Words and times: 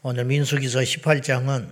오늘 0.00 0.26
민수기서 0.26 0.78
18장은 0.78 1.68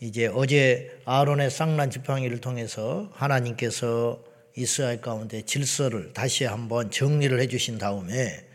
이제 0.00 0.26
어제 0.26 0.98
아론의 1.04 1.50
쌍난 1.50 1.90
지팡이를 1.90 2.40
통해서 2.40 3.10
하나님께서 3.12 4.24
이스라엘 4.56 5.02
가운데 5.02 5.42
질서를 5.42 6.14
다시 6.14 6.44
한번 6.44 6.90
정리를 6.90 7.38
해 7.38 7.46
주신 7.46 7.76
다음에 7.76 8.48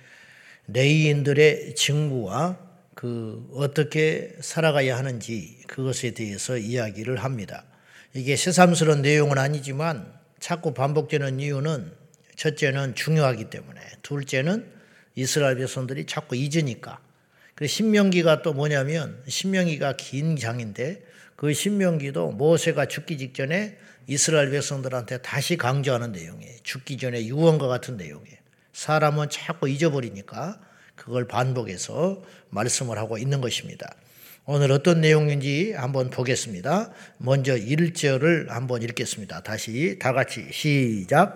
레이인들의 0.65 1.75
증부와 1.75 2.57
그 2.95 3.47
어떻게 3.53 4.35
살아가야 4.39 4.97
하는지 4.97 5.59
그것에 5.67 6.15
대해서 6.15 6.57
이야기를 6.57 7.17
합니다. 7.17 7.65
이게 8.15 8.35
새삼스러운 8.35 9.03
내용은 9.03 9.37
아니지만 9.37 10.11
자꾸 10.39 10.73
반복되는 10.73 11.39
이유는 11.39 11.91
첫째는 12.35 12.95
중요하기 12.95 13.51
때문에 13.51 13.79
둘째는 14.01 14.65
이스라엘 15.13 15.57
백성들이 15.57 16.07
자꾸 16.07 16.35
잊으니까 16.35 16.99
그 17.61 17.67
신명기가 17.67 18.41
또 18.41 18.53
뭐냐면 18.53 19.21
신명기가 19.27 19.93
긴 19.95 20.35
장인데 20.35 21.03
그 21.35 21.53
신명기도 21.53 22.31
모세가 22.31 22.87
죽기 22.87 23.19
직전에 23.19 23.77
이스라엘 24.07 24.49
백성들한테 24.49 25.19
다시 25.19 25.57
강조하는 25.57 26.11
내용이에요. 26.11 26.55
죽기 26.63 26.97
전에 26.97 27.23
유언과 27.27 27.67
같은 27.67 27.97
내용이에요. 27.97 28.37
사람은 28.73 29.29
자꾸 29.29 29.69
잊어버리니까 29.69 30.59
그걸 30.95 31.27
반복해서 31.27 32.23
말씀을 32.49 32.97
하고 32.97 33.19
있는 33.19 33.41
것입니다. 33.41 33.95
오늘 34.45 34.71
어떤 34.71 34.99
내용인지 34.99 35.73
한번 35.73 36.09
보겠습니다. 36.09 36.91
먼저 37.19 37.55
1절을 37.55 38.47
한번 38.47 38.81
읽겠습니다. 38.81 39.43
다시 39.43 39.99
다 39.99 40.13
같이 40.13 40.47
시작. 40.51 41.35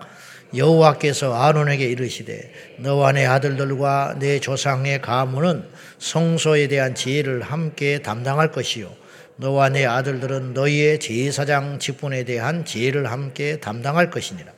여호와께서 0.54 1.34
아론에게 1.34 1.86
이르시되 1.86 2.52
너와 2.78 3.12
내 3.12 3.24
아들들과 3.24 4.16
내 4.18 4.38
조상의 4.40 5.02
가문은 5.02 5.64
성소에 5.98 6.68
대한 6.68 6.94
지혜를 6.94 7.42
함께 7.42 8.00
담당할 8.02 8.52
것이요 8.52 8.94
너와 9.36 9.68
내 9.68 9.84
아들들은 9.84 10.54
너희의 10.54 10.98
제사장 10.98 11.78
직분에 11.78 12.24
대한 12.24 12.64
지혜를 12.64 13.10
함께 13.10 13.60
담당할 13.60 14.10
것이니라. 14.10 14.52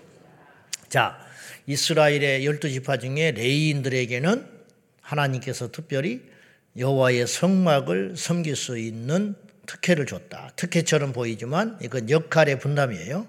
자, 0.88 1.18
이스라엘의 1.66 2.46
열두 2.46 2.70
지파 2.70 2.98
중에 2.98 3.32
레이인들에게는 3.32 4.46
하나님께서 5.02 5.70
특별히 5.72 6.22
여호와의 6.76 7.26
성막을 7.26 8.14
섬길 8.16 8.54
수 8.54 8.78
있는 8.78 9.34
특혜를 9.66 10.06
줬다. 10.06 10.52
특혜처럼 10.56 11.12
보이지만 11.12 11.78
이건 11.82 12.08
역할의 12.08 12.58
분담이에요. 12.60 13.26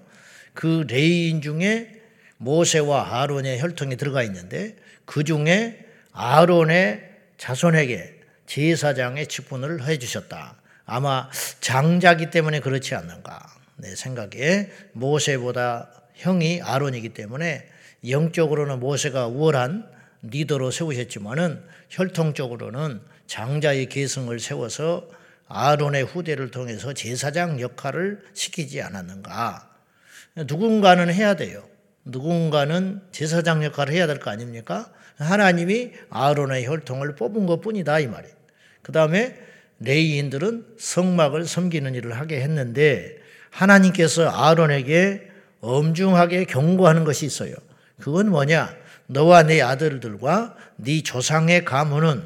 그 0.54 0.84
레이인 0.88 1.42
중에 1.42 1.99
모세와 2.40 3.20
아론의 3.20 3.60
혈통이 3.60 3.96
들어가 3.96 4.22
있는데 4.22 4.76
그 5.04 5.24
중에 5.24 5.84
아론의 6.12 7.08
자손에게 7.36 8.20
제사장의 8.46 9.26
직분을 9.26 9.86
해 9.86 9.98
주셨다. 9.98 10.56
아마 10.86 11.28
장자기 11.60 12.30
때문에 12.30 12.60
그렇지 12.60 12.94
않는가. 12.94 13.46
내 13.76 13.94
생각에 13.94 14.70
모세보다 14.92 15.90
형이 16.14 16.62
아론이기 16.62 17.10
때문에 17.10 17.68
영적으로는 18.08 18.80
모세가 18.80 19.26
우월한 19.28 19.88
리더로 20.22 20.70
세우셨지만은 20.70 21.62
혈통적으로는 21.90 23.00
장자의 23.26 23.88
계승을 23.88 24.40
세워서 24.40 25.08
아론의 25.48 26.04
후대를 26.04 26.50
통해서 26.50 26.92
제사장 26.92 27.60
역할을 27.60 28.22
시키지 28.32 28.80
않았는가. 28.82 29.68
누군가는 30.46 31.12
해야 31.12 31.34
돼요. 31.34 31.69
누군가는 32.10 33.00
제사장 33.12 33.64
역할을 33.64 33.92
해야 33.94 34.06
될 34.06 34.18
거 34.18 34.30
아닙니까? 34.30 34.90
하나님이 35.18 35.92
아론의 36.10 36.66
혈통을 36.66 37.14
뽑은 37.14 37.46
것 37.46 37.60
뿐이다 37.60 38.00
이 38.00 38.06
말이에요. 38.06 38.34
그 38.82 38.92
다음에 38.92 39.36
레이인들은 39.80 40.66
성막을 40.78 41.46
섬기는 41.46 41.94
일을 41.94 42.18
하게 42.18 42.40
했는데 42.40 43.16
하나님께서 43.50 44.28
아론에게 44.28 45.28
엄중하게 45.60 46.44
경고하는 46.44 47.04
것이 47.04 47.26
있어요. 47.26 47.54
그건 48.00 48.30
뭐냐? 48.30 48.74
너와 49.06 49.42
네 49.42 49.60
아들들과 49.60 50.56
네 50.76 51.02
조상의 51.02 51.64
가문은 51.64 52.22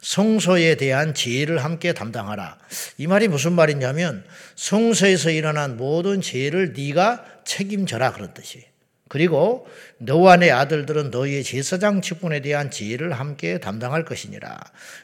성소에 0.00 0.74
대한 0.76 1.14
지혜를 1.14 1.62
함께 1.64 1.92
담당하라. 1.92 2.58
이 2.98 3.06
말이 3.06 3.28
무슨 3.28 3.52
말이냐면 3.52 4.24
성소에서 4.56 5.30
일어난 5.30 5.76
모든 5.76 6.20
죄를 6.20 6.74
네가 6.76 7.24
책임져라 7.44 8.12
그런 8.12 8.34
뜻이에요. 8.34 8.66
그리고 9.08 9.66
너와 9.98 10.36
내 10.36 10.50
아들들은 10.50 11.10
너희의 11.10 11.44
제사장 11.44 12.00
직분에 12.00 12.40
대한 12.40 12.70
지혜를 12.70 13.12
함께 13.12 13.58
담당할 13.58 14.04
것이니라. 14.04 14.58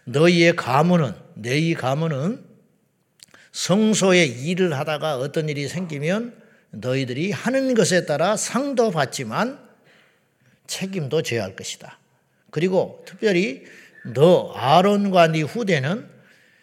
너희의 0.05 0.57
가문은 0.57 1.13
너희 1.35 1.75
가문은 1.75 2.45
성소의 3.53 4.43
일을 4.45 4.73
하다가 4.79 5.19
어떤 5.19 5.49
일이 5.49 5.69
생기면 5.69 6.35
너희들이 6.71 7.33
하는 7.33 7.75
것에 7.75 8.07
따라 8.07 8.37
상도 8.37 8.91
받지만 8.91 9.59
책임도 10.67 11.23
져야 11.23 11.43
할 11.43 11.57
것이다. 11.57 11.99
그리고 12.51 13.05
특별히 13.07 13.65
너 14.15 14.53
아론과 14.55 15.29
네 15.29 15.43
후대는 15.43 16.09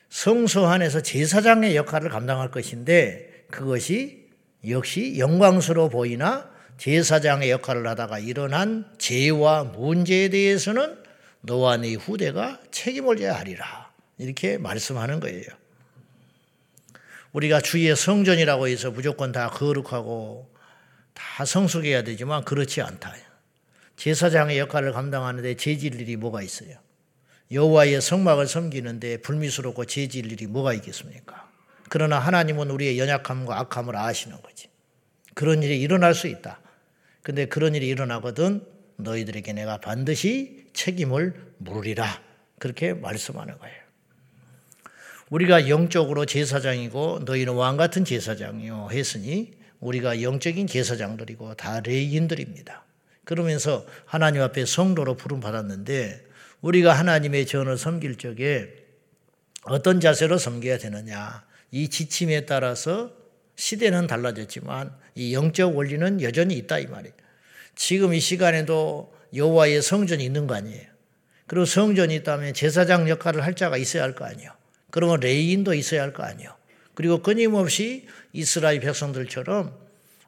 성소 0.10 0.66
안에서 0.66 1.02
제사장의 1.02 1.76
역할을 1.76 2.10
감당할 2.10 2.50
것인데 2.50 3.46
그것이 3.52 4.28
역시 4.68 5.18
영광스러워 5.18 5.90
보이나 5.90 6.50
제사장의 6.78 7.50
역할을 7.50 7.88
하다가 7.88 8.20
일어난 8.20 8.86
죄와 8.98 9.64
문제에 9.64 10.30
대해서는 10.30 11.04
너와 11.42 11.78
네 11.78 11.96
후대가 11.96 12.60
책임을 12.72 13.18
져야 13.18 13.36
하리라. 13.36 13.92
이렇게 14.18 14.58
말씀하는 14.58 15.20
거예요. 15.20 15.46
우리가 17.34 17.62
주의 17.62 17.96
성전이라고 17.96 18.68
해서 18.68 18.92
무조건 18.92 19.32
다 19.32 19.50
거룩하고 19.50 20.52
다 21.14 21.46
성숙해야 21.46 22.04
되지만 22.04 22.44
그렇지 22.46 22.82
않다. 22.82 23.14
제사장의 23.96 24.60
역할을 24.60 24.92
감당하는데 24.94 25.56
죄질 25.56 26.00
일이 26.00 26.16
뭐가 26.16 26.44
있어요? 26.44 26.78
여호와의 27.52 28.02
성막을 28.02 28.48
섬기는데 28.48 29.22
불미스럽고 29.22 29.86
죄질 29.86 30.32
일이 30.32 30.46
뭐가 30.48 30.74
있겠습니까? 30.74 31.50
그러나 31.90 32.20
하나님은 32.20 32.70
우리의 32.70 33.00
연약함과 33.00 33.60
악함을 33.60 33.96
아시는 33.96 34.42
거지. 34.42 34.70
그런 35.34 35.64
일이 35.64 35.80
일어날 35.80 36.14
수 36.14 36.28
있다. 36.28 36.60
근데 37.22 37.46
그런 37.46 37.76
일이 37.76 37.88
일어나거든 37.88 38.66
너희들에게 38.98 39.54
내가 39.54 39.78
반드시 39.78 40.68
책임을 40.74 41.34
물으리라. 41.58 42.22
그렇게 42.60 42.94
말씀하는 42.94 43.58
거예요. 43.58 43.76
우리가 45.30 45.70
영적으로 45.70 46.26
제사장이고 46.26 47.22
너희는 47.26 47.54
왕 47.54 47.78
같은 47.78 48.06
제사장이요 48.06 48.90
했으니 48.92 49.54
우리가 49.80 50.22
영적인 50.22 50.68
제사장들이고 50.68 51.56
다 51.56 51.82
레인들입니다. 51.82 52.86
그러면서 53.24 53.86
하나님 54.06 54.42
앞에 54.42 54.66
성도로 54.66 55.16
부름 55.16 55.40
받았는데 55.42 56.26
우리가 56.62 56.94
하나님의 56.94 57.46
전을 57.46 57.78
섬길 57.78 58.16
적에 58.16 58.74
어떤 59.64 60.00
자세로 60.00 60.38
섬겨야 60.38 60.78
되느냐 60.78 61.46
이 61.72 61.90
지침에 61.90 62.46
따라서 62.46 63.12
시대는 63.58 64.08
달라졌지만 64.08 64.96
이 65.16 65.34
영적 65.34 65.76
원리는 65.76 66.22
여전히 66.22 66.56
있다 66.56 66.80
이 66.80 66.88
말이에요. 66.88 67.14
지금 67.76 68.14
이 68.14 68.20
시간에도 68.20 69.14
여호와의 69.36 69.82
성전이 69.82 70.24
있는 70.24 70.48
거 70.48 70.56
아니에요. 70.56 70.88
그리고 71.48 71.66
성전이 71.66 72.16
있다면 72.16 72.54
제사장 72.54 73.10
역할을 73.10 73.44
할 73.44 73.56
자가 73.56 73.78
있어야 73.78 74.04
할 74.04 74.14
거 74.16 74.26
아니에요. 74.26 74.52
그러면 74.92 75.20
레인도 75.20 75.74
있어야 75.74 76.02
할 76.02 76.14
거 76.14 76.24
아니에요. 76.24 76.56
그리고 76.94 77.22
끊임없이 77.22 78.08
이스라엘 78.34 78.80
백성들처럼 78.80 79.76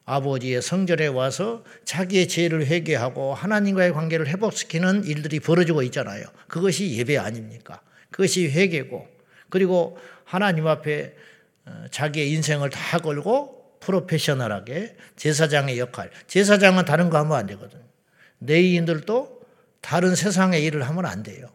아버지의 0.04 0.60
성전에 0.60 1.06
와서 1.06 1.64
자기의 1.84 2.26
죄를 2.26 2.66
회개하고 2.66 3.34
하나님과의 3.34 3.92
관계를 3.92 4.26
회복시키는 4.28 5.04
일들이 5.04 5.38
벌어지고 5.40 5.82
있잖아요. 5.84 6.24
그것이 6.48 6.96
예배 6.96 7.16
아닙니까? 7.16 7.80
그것이 8.10 8.48
회개고 8.48 9.06
그리고 9.50 9.98
하나님 10.24 10.66
앞에 10.66 11.14
어, 11.14 11.20
자기의 11.90 12.32
인생을 12.32 12.70
다 12.70 12.98
걸고 12.98 13.78
프로페셔널하게 13.80 14.96
제사장의 15.16 15.78
역할. 15.78 16.10
제사장은 16.26 16.84
다른 16.84 17.10
거 17.10 17.18
하면 17.18 17.36
안 17.36 17.46
되거든. 17.46 17.78
내인들도 18.38 19.40
다른 19.80 20.14
세상의 20.14 20.62
일을 20.64 20.82
하면 20.88 21.06
안 21.06 21.22
돼요. 21.22 21.48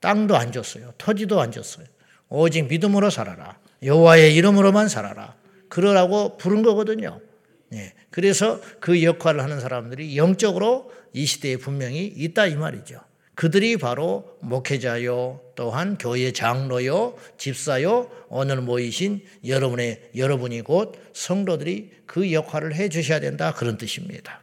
땅도 0.00 0.36
안 0.36 0.52
줬어요. 0.52 0.94
토지도 0.98 1.40
안 1.40 1.52
줬어요. 1.52 1.86
오직 2.28 2.68
믿음으로 2.68 3.10
살아라. 3.10 3.58
여호와의 3.82 4.34
이름으로만 4.34 4.88
살아라. 4.88 5.36
그러라고 5.68 6.36
부른 6.36 6.62
거거든요. 6.62 7.20
네. 7.68 7.94
그래서 8.10 8.60
그 8.80 9.02
역할을 9.02 9.42
하는 9.42 9.60
사람들이 9.60 10.16
영적으로 10.16 10.92
이 11.12 11.26
시대에 11.26 11.56
분명히 11.56 12.06
있다 12.06 12.46
이 12.46 12.56
말이죠. 12.56 13.00
그들이 13.38 13.76
바로 13.76 14.36
목회자요, 14.40 15.40
또한 15.54 15.96
교회 15.96 16.32
장로요, 16.32 17.16
집사요, 17.36 18.10
오늘 18.30 18.60
모이신 18.62 19.24
여러분의 19.46 20.10
여러분이 20.16 20.62
곧 20.62 21.00
성도들이 21.12 21.92
그 22.04 22.32
역할을 22.32 22.74
해 22.74 22.88
주셔야 22.88 23.20
된다 23.20 23.54
그런 23.54 23.78
뜻입니다. 23.78 24.40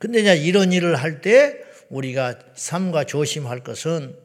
근데 0.00 0.36
이런 0.36 0.72
일을 0.72 0.96
할 0.96 1.20
때 1.20 1.60
우리가 1.90 2.40
삼가 2.56 3.04
조심할 3.04 3.60
것은 3.60 4.16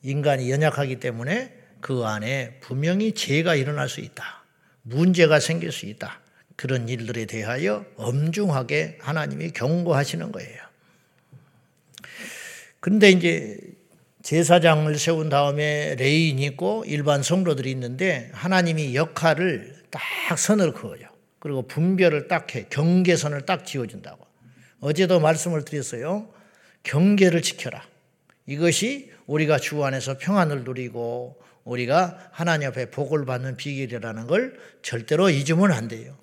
인간이 0.00 0.50
연약하기 0.50 0.98
때문에 0.98 1.52
그 1.82 2.04
안에 2.04 2.58
분명히 2.60 3.12
죄가 3.12 3.54
일어날 3.54 3.90
수 3.90 4.00
있다. 4.00 4.46
문제가 4.80 5.40
생길 5.40 5.70
수 5.70 5.84
있다. 5.84 6.22
그런 6.56 6.88
일들에 6.88 7.26
대하여 7.26 7.84
엄중하게 7.96 8.96
하나님이 8.98 9.50
경고하시는 9.50 10.32
거예요. 10.32 10.71
근데 12.82 13.10
이제 13.10 13.56
제사장을 14.24 14.92
세운 14.98 15.28
다음에 15.28 15.94
레인이 15.94 16.44
있고 16.46 16.82
일반 16.84 17.22
성도들이 17.22 17.70
있는데 17.70 18.28
하나님이 18.34 18.96
역할을 18.96 19.84
딱 19.88 20.02
선을 20.36 20.72
그어요. 20.72 21.02
그리고 21.38 21.62
분별을 21.62 22.26
딱 22.26 22.52
해. 22.56 22.66
경계선을 22.70 23.42
딱 23.42 23.64
지어준다고. 23.64 24.26
어제도 24.80 25.20
말씀을 25.20 25.64
드렸어요. 25.64 26.28
경계를 26.82 27.40
지켜라. 27.42 27.84
이것이 28.46 29.12
우리가 29.26 29.58
주 29.58 29.84
안에서 29.84 30.18
평안을 30.18 30.64
누리고 30.64 31.40
우리가 31.62 32.30
하나님 32.32 32.66
앞에 32.66 32.90
복을 32.90 33.24
받는 33.26 33.58
비결이라는 33.58 34.26
걸 34.26 34.58
절대로 34.82 35.30
잊으면 35.30 35.70
안 35.70 35.86
돼요. 35.86 36.16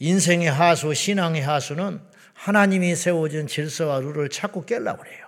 인생의 0.00 0.50
하수, 0.50 0.92
신앙의 0.92 1.40
하수는 1.40 2.00
하나님이 2.34 2.94
세워준 2.96 3.46
질서와 3.46 4.00
룰을 4.00 4.28
자꾸 4.28 4.66
깨려고 4.66 5.02
그래요. 5.02 5.25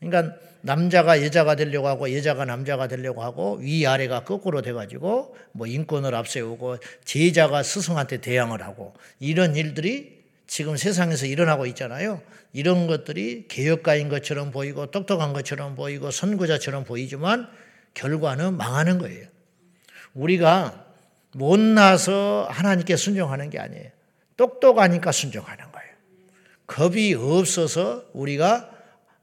그러니까 0.00 0.36
남자가 0.62 1.22
여자가 1.22 1.54
되려고 1.54 1.88
하고 1.88 2.12
여자가 2.14 2.44
남자가 2.44 2.88
되려고 2.88 3.22
하고 3.22 3.56
위아래가 3.56 4.24
거꾸로 4.24 4.62
돼가지고 4.62 5.36
뭐 5.52 5.66
인권을 5.66 6.14
앞세우고 6.14 6.78
제자가 7.04 7.62
스승한테 7.62 8.20
대항을 8.20 8.62
하고 8.62 8.94
이런 9.20 9.54
일들이 9.56 10.24
지금 10.46 10.76
세상에서 10.76 11.26
일어나고 11.26 11.66
있잖아요. 11.66 12.20
이런 12.52 12.86
것들이 12.86 13.46
개혁가인 13.48 14.08
것처럼 14.08 14.50
보이고 14.50 14.86
똑똑한 14.90 15.32
것처럼 15.32 15.74
보이고 15.74 16.10
선구자처럼 16.10 16.84
보이지만 16.84 17.48
결과는 17.94 18.56
망하는 18.56 18.98
거예요. 18.98 19.26
우리가 20.14 20.86
못나서 21.32 22.46
하나님께 22.50 22.96
순종하는 22.96 23.50
게 23.50 23.58
아니에요. 23.58 23.90
똑똑하니까 24.36 25.12
순종하는 25.12 25.64
거예요. 25.72 25.90
겁이 26.66 27.14
없어서 27.14 28.04
우리가 28.12 28.70
어, 28.70 28.75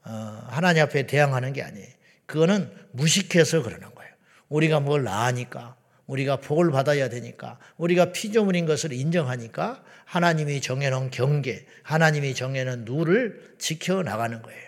하나님 0.04 0.84
앞에 0.84 1.08
대항하는 1.08 1.54
게 1.54 1.64
아니에요. 1.64 1.88
그거는 2.26 2.72
무식해서 2.92 3.64
그러는 3.64 3.94
거예요. 3.94 4.12
우리가 4.50 4.80
뭘 4.80 5.08
아니까, 5.08 5.76
우리가 6.06 6.38
복을 6.38 6.72
받아야 6.72 7.10
되니까, 7.10 7.60
우리가 7.78 8.12
피조물인 8.12 8.66
것을 8.66 8.94
인정하니까 8.94 9.84
하나님이 10.06 10.62
정해놓은 10.62 11.10
경계, 11.12 11.66
하나님이 11.84 12.36
정해놓은 12.36 12.86
룰을 12.86 13.56
지켜나가는 13.58 14.42
거예요. 14.42 14.64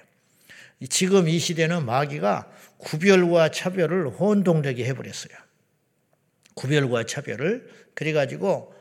지금 0.90 1.28
이 1.28 1.40
시대는 1.40 1.86
마귀가 1.86 2.52
구별과 2.78 3.50
차별을 3.50 4.10
혼동되게 4.10 4.86
해버렸어요. 4.86 5.34
구별과 6.56 7.06
차별을. 7.06 7.70
그래가지고 7.94 8.74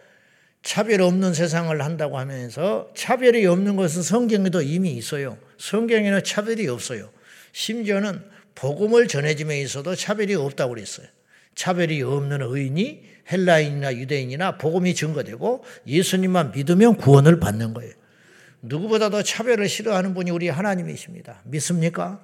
차별 0.63 1.03
없는 1.03 1.35
세상을 1.35 1.81
한다고 1.83 2.19
하면서 2.19 2.91
차별이 2.97 3.47
없는 3.47 3.77
것은 3.77 4.03
성경에도 4.03 4.63
이미 4.63 4.93
있어요. 4.93 5.39
성경에는 5.59 6.25
차별이 6.25 6.69
없어요. 6.69 7.11
심지어는 7.53 8.23
복음을 8.55 9.09
전해짐에 9.09 9.61
있어도 9.63 9.95
차별이 9.95 10.35
없다고 10.35 10.75
그랬어요. 10.75 11.07
차별이 11.55 12.03
없는 12.03 12.43
의인이 12.43 13.03
헬라인이나 13.31 13.95
유대인이나 13.95 14.59
복음이 14.59 14.95
증거되고 14.95 15.65
예수님만 15.87 16.53
믿으면 16.53 16.97
구원을 16.97 17.41
받는 17.41 17.75
거예요. 17.75 17.93
누구보다도 18.63 19.23
차별을 19.23 19.69
싫어하는 19.69 20.15
분이 20.15 20.31
우리 20.31 20.49
하나님이십니다. 20.49 21.43
믿습니까? 21.45 22.21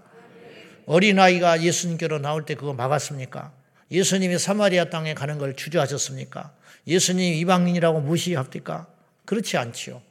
어린아이가 0.86 1.62
예수님께로 1.62 2.18
나올 2.18 2.44
때 2.44 2.54
그거 2.54 2.72
막았습니까? 2.72 3.52
예수님이 3.90 4.38
사마리아 4.38 4.86
땅에 4.86 5.14
가는 5.14 5.38
걸 5.38 5.54
주저하셨습니까? 5.54 6.54
예수님 6.86 7.34
이방인이라고 7.34 8.00
무시합니까? 8.00 8.86
그렇지 9.24 9.56
않지요. 9.56 10.02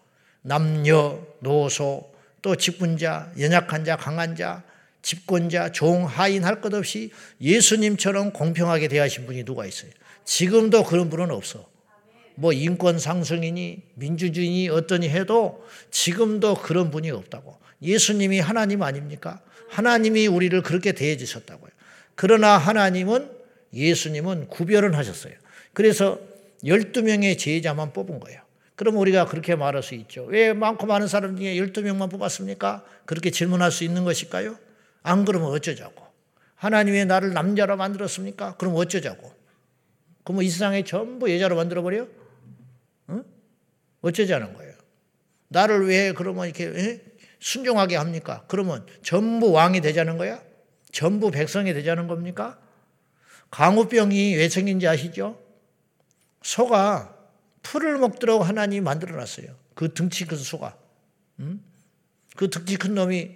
남녀, 0.42 1.20
노소, 1.42 2.09
또 2.42 2.56
직분자, 2.56 3.32
연약한 3.40 3.86
자, 3.86 3.96
강한 3.98 4.36
자, 4.36 4.64
집권자, 5.02 5.72
종, 5.72 6.06
하인 6.06 6.44
할 6.44 6.62
것 6.62 6.74
없이 6.74 7.12
예수님처럼 7.42 8.32
공평하게 8.34 8.88
대하신 8.88 9.26
분이 9.26 9.46
누가 9.46 9.66
있어요? 9.66 9.92
지금도 10.26 10.84
그런 10.84 11.10
분은 11.10 11.32
없어. 11.32 11.68
뭐 12.36 12.54
인권 12.54 13.00
상승이니 13.00 13.82
민주주의니 13.96 14.70
어떠니 14.70 15.10
해도 15.10 15.66
지금도 15.92 16.56
그런 16.56 16.92
분이 16.92 17.12
없다고. 17.12 17.58
예수님이 17.82 18.40
하나님 18.40 18.82
아닙니까? 18.84 19.42
하나님이 19.70 20.28
우리를 20.28 20.62
그렇게 20.64 20.92
대해 20.92 21.18
주셨다고요. 21.18 21.72
그러나 22.16 22.58
하나님은 22.58 23.30
예수님은 23.74 24.48
구별은 24.48 24.94
하셨어요. 24.96 25.34
그래서 25.74 26.20
12명의 26.64 27.38
제자만 27.38 27.94
뽑은 27.94 28.20
거예요. 28.20 28.42
그럼 28.80 28.96
우리가 28.96 29.26
그렇게 29.26 29.58
말할 29.58 29.84
수 29.84 29.94
있죠. 29.94 30.24
왜 30.24 30.54
많고 30.54 30.88
많은 30.88 31.08
사람 31.08 31.36
중에 31.36 31.56
12명만 31.56 32.10
뽑았습니까? 32.10 32.86
그렇게 33.04 33.30
질문할 33.30 33.74
수 33.74 33.84
있는 33.84 34.06
것일까요? 34.06 34.58
안 35.04 35.26
그러면 35.26 35.50
어쩌자고. 35.50 36.02
하나님 36.56 36.94
왜 36.94 37.04
나를 37.04 37.34
남자로 37.34 37.76
만들었습니까? 37.76 38.56
그럼 38.56 38.78
어쩌자고. 38.78 39.34
그럼 40.24 40.44
이 40.44 40.50
세상에 40.50 40.86
전부 40.86 41.30
여자로 41.30 41.58
만들어버려? 41.58 42.08
응? 43.10 43.24
어쩌자는 44.00 44.54
거예요. 44.54 44.74
나를 45.50 45.90
왜 45.90 46.14
그러면 46.14 46.46
이렇게 46.46 46.68
에? 46.68 47.02
순종하게 47.42 47.98
합니까? 47.98 48.46
그러면 48.48 48.86
전부 49.04 49.52
왕이 49.52 49.82
되자는 49.82 50.18
거야? 50.18 50.42
전부 50.94 51.32
백성이 51.32 51.74
되자는 51.74 52.08
겁니까? 52.08 52.58
강우병이 53.52 54.38
왜 54.38 54.48
생긴지 54.48 54.88
아시죠? 54.88 55.38
소가 56.42 57.19
풀을 57.70 58.00
먹도록 58.00 58.48
하나님이 58.48 58.82
만들어 58.82 59.16
놨어요. 59.16 59.56
그 59.76 59.94
등치 59.94 60.26
큰 60.26 60.38
소가. 60.38 60.76
음? 61.40 61.64
그 62.36 62.50
등치 62.50 62.78
큰 62.78 62.96
놈이 62.96 63.36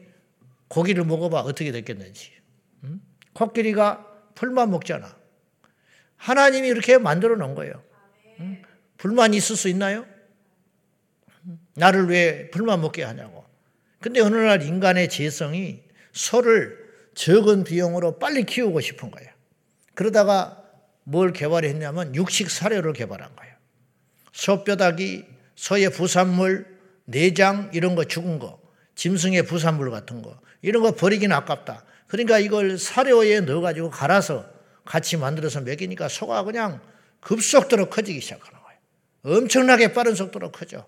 고기를 0.70 1.06
먹어봐 1.06 1.42
어떻게 1.42 1.72
됐겠는지. 1.72 2.32
음? 2.84 3.00
코끼리가 3.34 4.08
풀만 4.34 4.72
먹잖아. 4.72 5.16
하나님이 6.18 6.68
이렇게 6.68 6.98
만들어 6.98 7.36
놓은 7.36 7.54
거예요. 7.54 7.84
음? 8.40 8.64
불만 8.98 9.36
있을 9.36 9.56
수 9.56 9.70
있나요? 9.70 10.08
나를 11.76 12.08
왜 12.08 12.50
불만 12.50 12.82
먹게 12.82 13.04
하냐고. 13.04 13.46
근데 14.00 14.20
어느 14.20 14.36
날 14.36 14.64
인간의 14.64 15.10
재성이 15.10 15.84
소를 16.12 16.92
적은 17.14 17.66
비용으로 17.66 18.18
빨리 18.18 18.46
키우고 18.46 18.82
싶은 18.82 19.12
거예요. 19.12 19.30
그러다가 19.94 20.64
뭘 21.04 21.34
개발했냐면 21.34 22.16
육식 22.16 22.50
사료를 22.50 22.94
개발한 22.94 23.36
거예요. 23.36 23.53
소뼈다귀, 24.34 25.26
소의 25.56 25.90
부산물, 25.92 26.66
내장 27.06 27.70
이런 27.74 27.96
거 27.96 28.04
죽은 28.04 28.40
거, 28.40 28.60
짐승의 28.96 29.44
부산물 29.44 29.92
같은 29.92 30.22
거 30.22 30.40
이런 30.62 30.84
거 30.84 30.94
버리긴 30.96 31.32
아깝다. 31.32 31.86
그러니까 32.08 32.40
이걸 32.40 32.78
사료에 32.78 33.40
넣어가지고 33.42 33.90
갈아서 33.90 34.46
같이 34.86 35.18
만들어서 35.18 35.62
먹이니까 35.62 36.08
소가 36.10 36.44
그냥 36.44 36.82
급속도로 37.22 37.90
커지기 37.90 38.22
시작하는 38.22 38.60
거예요. 38.62 39.38
엄청나게 39.40 39.94
빠른 39.94 40.14
속도로 40.14 40.52
커져. 40.52 40.86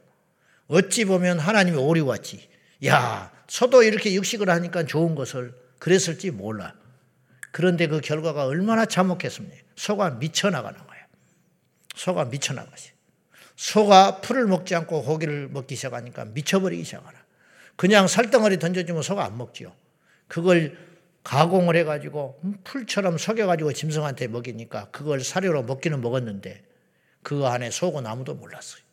어찌 0.67 1.05
보면 1.05 1.39
하나님이 1.39 1.77
오리 1.77 2.01
왔지. 2.01 2.47
야, 2.85 3.31
소도 3.47 3.83
이렇게 3.83 4.13
육식을 4.13 4.49
하니까 4.49 4.85
좋은 4.85 5.15
것을 5.15 5.53
그랬을지 5.79 6.31
몰라. 6.31 6.73
그런데 7.51 7.87
그 7.87 8.01
결과가 8.01 8.45
얼마나 8.45 8.85
참혹했습니까? 8.85 9.55
소가 9.75 10.09
미쳐나가는 10.11 10.77
거예요. 10.77 11.05
소가 11.95 12.25
미쳐나가지. 12.25 12.94
소가 13.55 14.21
풀을 14.21 14.47
먹지 14.47 14.75
않고 14.75 15.03
고기를 15.03 15.47
먹기 15.49 15.75
시작하니까 15.75 16.25
미쳐버리기 16.25 16.83
시작하나. 16.83 17.17
그냥 17.75 18.07
살덩어리 18.07 18.59
던져주면 18.59 19.01
소가 19.01 19.25
안 19.25 19.37
먹지요. 19.37 19.73
그걸 20.27 20.77
가공을 21.23 21.75
해가지고 21.77 22.39
풀처럼 22.63 23.17
속여가지고 23.17 23.73
짐승한테 23.73 24.27
먹이니까 24.27 24.91
그걸 24.91 25.21
사료로 25.21 25.63
먹기는 25.63 25.99
먹었는데 25.99 26.63
그 27.23 27.45
안에 27.45 27.71
속은 27.71 28.05
아무도 28.05 28.35
몰랐어요. 28.35 28.83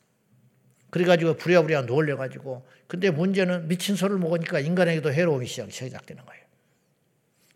그래가지고 0.90 1.34
부랴부랴 1.34 1.82
놀려가지고 1.82 2.66
근데 2.86 3.10
문제는 3.10 3.68
미친 3.68 3.96
소를 3.96 4.18
먹으니까 4.18 4.60
인간에게도 4.60 5.12
해로움이 5.12 5.46
시작되는 5.46 6.24
거예요. 6.24 6.42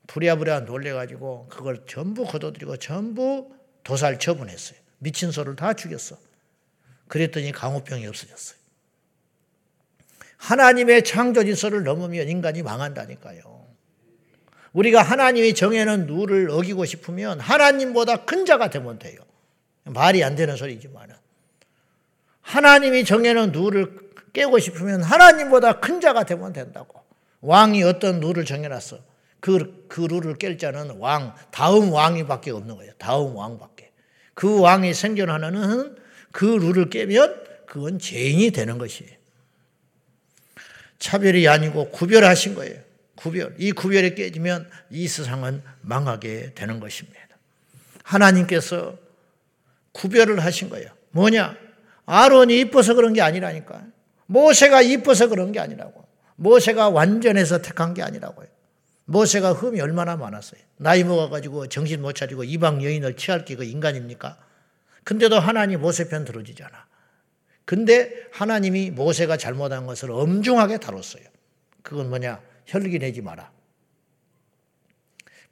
부랴부랴 0.07 0.61
놀려가지고 0.61 1.49
그걸 1.49 1.85
전부 1.87 2.25
거둬들이고 2.25 2.77
전부 2.77 3.55
도살 3.83 4.19
처분했어요. 4.19 4.79
미친 4.99 5.31
소를 5.31 5.57
다 5.57 5.75
죽였어. 5.75 6.17
그랬더니 7.09 7.53
강호병이 7.53 8.07
없어졌어요. 8.07 8.59
하나님의 10.37 11.05
창조 11.05 11.45
질서를 11.45 11.83
넘으면 11.83 12.29
인간이 12.29 12.63
망한다니까요. 12.63 13.67
우리가 14.73 15.03
하나님이 15.03 15.55
정해놓은 15.55 16.07
룰을 16.07 16.51
어기고 16.51 16.85
싶으면 16.85 17.41
하나님보다 17.41 18.25
큰 18.25 18.45
자가 18.45 18.69
되면 18.69 18.99
돼요. 18.99 19.19
말이 19.85 20.23
안 20.23 20.35
되는 20.35 20.57
소리지만은. 20.57 21.15
하나님이 22.43 23.05
정해놓은 23.05 23.53
룰을 23.53 24.07
깨고 24.33 24.59
싶으면 24.59 25.03
하나님보다 25.03 25.81
큰 25.81 26.01
자가 26.01 26.25
되면 26.25 26.53
된다고. 26.53 27.03
왕이 27.41 27.83
어떤 27.85 28.21
룰을 28.21 28.45
정해놨어. 28.45 28.99
그, 29.41 29.87
그 29.89 30.03
룰을 30.03 30.35
깰 30.35 30.59
자는 30.59 30.97
왕, 30.99 31.35
다음 31.51 31.93
왕이밖에 31.93 32.51
없는 32.51 32.77
거예요. 32.77 32.93
다음 32.99 33.35
왕밖에. 33.35 33.91
그 34.35 34.61
왕이 34.61 34.93
생존하는 34.93 35.97
그 36.37 36.45
룰을 36.45 36.91
깨면 36.91 37.45
그건 37.65 37.99
죄인이 37.99 38.51
되는 38.51 38.77
것이에요. 38.77 39.11
차별이 40.99 41.49
아니고 41.49 41.89
구별하신 41.93 42.55
거예요. 42.55 42.79
구별. 43.15 43.55
이 43.57 43.73
구별이 43.73 44.15
깨지면 44.15 44.69
이 44.91 45.09
세상은 45.09 45.63
망하게 45.81 46.53
되는 46.55 46.79
것입니다. 46.79 47.19
하나님께서 48.03 48.99
구별을 49.93 50.41
하신 50.41 50.69
거예요. 50.69 50.91
뭐냐? 51.13 51.57
아론이 52.05 52.61
이뻐서 52.61 52.93
그런 52.93 53.15
게 53.15 53.23
아니라니까. 53.23 53.87
모세가 54.27 54.83
이뻐서 54.83 55.29
그런 55.29 55.53
게 55.53 55.61
아니라고. 55.61 56.07
모세가 56.37 56.91
완전해서 56.91 57.63
택한 57.63 57.95
게 57.95 58.03
아니라고요. 58.03 58.47
모세가 59.07 59.55
흠이 59.55 59.81
얼마나 59.81 60.17
많았어요. 60.17 60.61
나이 60.77 61.03
먹어가지고 61.03 61.69
정신 61.71 62.03
못 62.03 62.13
차리고 62.13 62.45
이방 62.45 62.85
여인을 62.85 63.17
취할 63.17 63.47
게 63.47 63.57
그 63.57 63.65
인간입니까? 63.65 64.45
근데도 65.07 65.39
하나님 65.39 65.83
모세 65.83 66.09
편 66.09 66.25
들어주잖아. 66.25 66.85
근데 67.65 68.27
하나님이 68.33 68.91
모세가 68.91 69.37
잘못한 69.37 69.87
것을 69.87 70.11
엄중하게 70.11 70.79
다뤘어요. 70.79 71.25
그건 71.83 72.09
뭐냐? 72.09 72.43
혈기 72.67 72.99
내지 72.99 73.23
마라. 73.23 73.53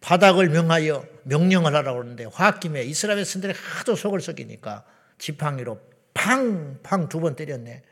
바닥을 0.00 0.48
명하여 0.48 1.06
명령을 1.22 1.72
하라고 1.72 2.00
하는데 2.00 2.24
화김에 2.24 2.82
이스라엘 2.82 3.18
백성들이 3.18 3.52
하도 3.52 3.94
속을 3.94 4.20
썩이니까 4.20 4.84
지팡이로 5.18 5.80
팡팡 6.14 7.08
두 7.08 7.20
번 7.20 7.36
때렸네. 7.36 7.84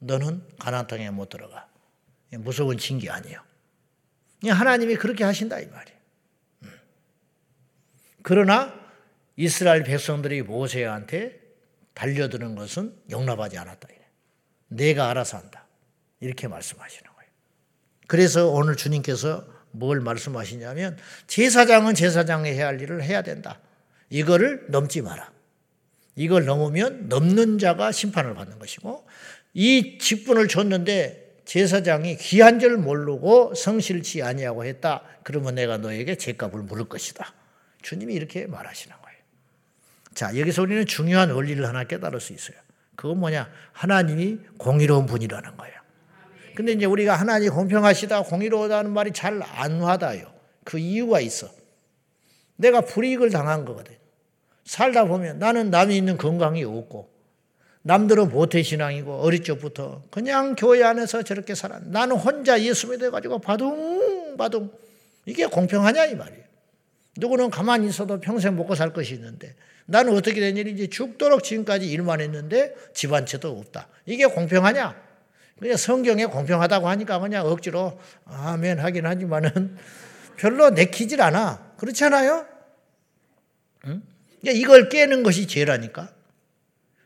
너는 0.00 0.42
가나안 0.58 0.88
땅에 0.88 1.08
못 1.10 1.28
들어가. 1.28 1.68
무서운 2.32 2.76
징계 2.76 3.08
아니에요. 3.08 3.40
하나님이 4.48 4.96
그렇게 4.96 5.22
하신다 5.22 5.60
이 5.60 5.66
말이에요. 5.66 5.98
음. 6.64 6.72
그러나 8.24 8.87
이스라엘 9.38 9.84
백성들이 9.84 10.42
모세한테 10.42 11.38
달려드는 11.94 12.56
것은 12.56 12.92
용납하지 13.08 13.56
않았다. 13.56 13.86
내가 14.66 15.10
알아서 15.10 15.36
한다. 15.36 15.64
이렇게 16.18 16.48
말씀하시는 16.48 17.04
거예요. 17.04 17.30
그래서 18.08 18.48
오늘 18.50 18.74
주님께서 18.74 19.46
뭘 19.70 20.00
말씀하시냐면 20.00 20.98
제사장은 21.28 21.94
제사장이 21.94 22.50
해야 22.50 22.66
할 22.66 22.80
일을 22.80 23.04
해야 23.04 23.22
된다. 23.22 23.60
이거를 24.10 24.66
넘지 24.70 25.02
마라. 25.02 25.30
이걸 26.16 26.44
넘으면 26.44 27.08
넘는 27.08 27.58
자가 27.58 27.92
심판을 27.92 28.34
받는 28.34 28.58
것이고 28.58 29.06
이 29.54 29.98
직분을 29.98 30.48
줬는데 30.48 31.42
제사장이 31.44 32.16
귀한 32.16 32.58
줄 32.58 32.76
모르고 32.76 33.54
성실치 33.54 34.20
아니하고 34.20 34.64
했다. 34.64 35.04
그러면 35.22 35.54
내가 35.54 35.78
너에게 35.78 36.16
죄값을 36.16 36.62
물을 36.62 36.86
것이다. 36.86 37.32
주님이 37.82 38.14
이렇게 38.14 38.48
말하시는 38.48 38.96
거예요. 38.96 39.07
자, 40.18 40.36
여기서 40.36 40.62
우리는 40.62 40.84
중요한 40.84 41.30
원리를 41.30 41.64
하나 41.64 41.84
깨달을 41.84 42.18
수 42.18 42.32
있어요. 42.32 42.56
그건 42.96 43.20
뭐냐? 43.20 43.48
하나님이 43.70 44.38
공의로운 44.58 45.06
분이라는 45.06 45.56
거예요. 45.56 45.74
근데 46.56 46.72
이제 46.72 46.86
우리가 46.86 47.14
하나님 47.14 47.52
공평하시다, 47.52 48.24
공의로우다는 48.24 48.90
말이 48.90 49.12
잘 49.12 49.40
안 49.40 49.80
와닿아요. 49.80 50.26
그 50.64 50.76
이유가 50.76 51.20
있어. 51.20 51.48
내가 52.56 52.80
불이익을 52.80 53.30
당한 53.30 53.64
거거든. 53.64 53.94
살다 54.64 55.04
보면 55.04 55.38
나는 55.38 55.70
남이 55.70 55.96
있는 55.96 56.16
건강이 56.16 56.64
없고, 56.64 57.08
남들은 57.82 58.30
모태신앙이고, 58.30 59.20
어릴 59.20 59.44
적부터 59.44 60.02
그냥 60.10 60.56
교회 60.56 60.82
안에서 60.82 61.22
저렇게 61.22 61.54
살아. 61.54 61.78
나는 61.84 62.16
혼자 62.16 62.60
예수 62.60 62.88
믿어가지고 62.88 63.38
바둥바둥. 63.38 64.72
이게 65.26 65.46
공평하냐, 65.46 66.06
이 66.06 66.16
말이에요. 66.16 66.42
누구는 67.18 67.50
가만히 67.50 67.86
있어도 67.86 68.18
평생 68.18 68.56
먹고 68.56 68.74
살 68.74 68.92
것이 68.92 69.14
있는데, 69.14 69.54
나는 69.90 70.14
어떻게 70.14 70.38
된 70.38 70.56
일인지 70.58 70.88
죽도록 70.88 71.42
지금까지 71.42 71.90
일만 71.90 72.20
했는데 72.20 72.74
집안 72.92 73.24
채도 73.24 73.58
없다. 73.58 73.88
이게 74.04 74.26
공평하냐? 74.26 74.94
그냥 75.58 75.76
성경에 75.78 76.26
공평하다고 76.26 76.88
하니까 76.88 77.18
그냥 77.18 77.46
억지로 77.46 77.98
아멘 78.26 78.80
하긴 78.80 79.06
하지만은 79.06 79.78
별로 80.36 80.68
내키질 80.68 81.22
않아. 81.22 81.72
그렇지 81.78 82.04
않아요? 82.04 82.46
응? 83.86 84.02
그러니까 84.40 84.60
이걸 84.60 84.88
깨는 84.90 85.22
것이 85.22 85.46
죄라니까. 85.46 86.12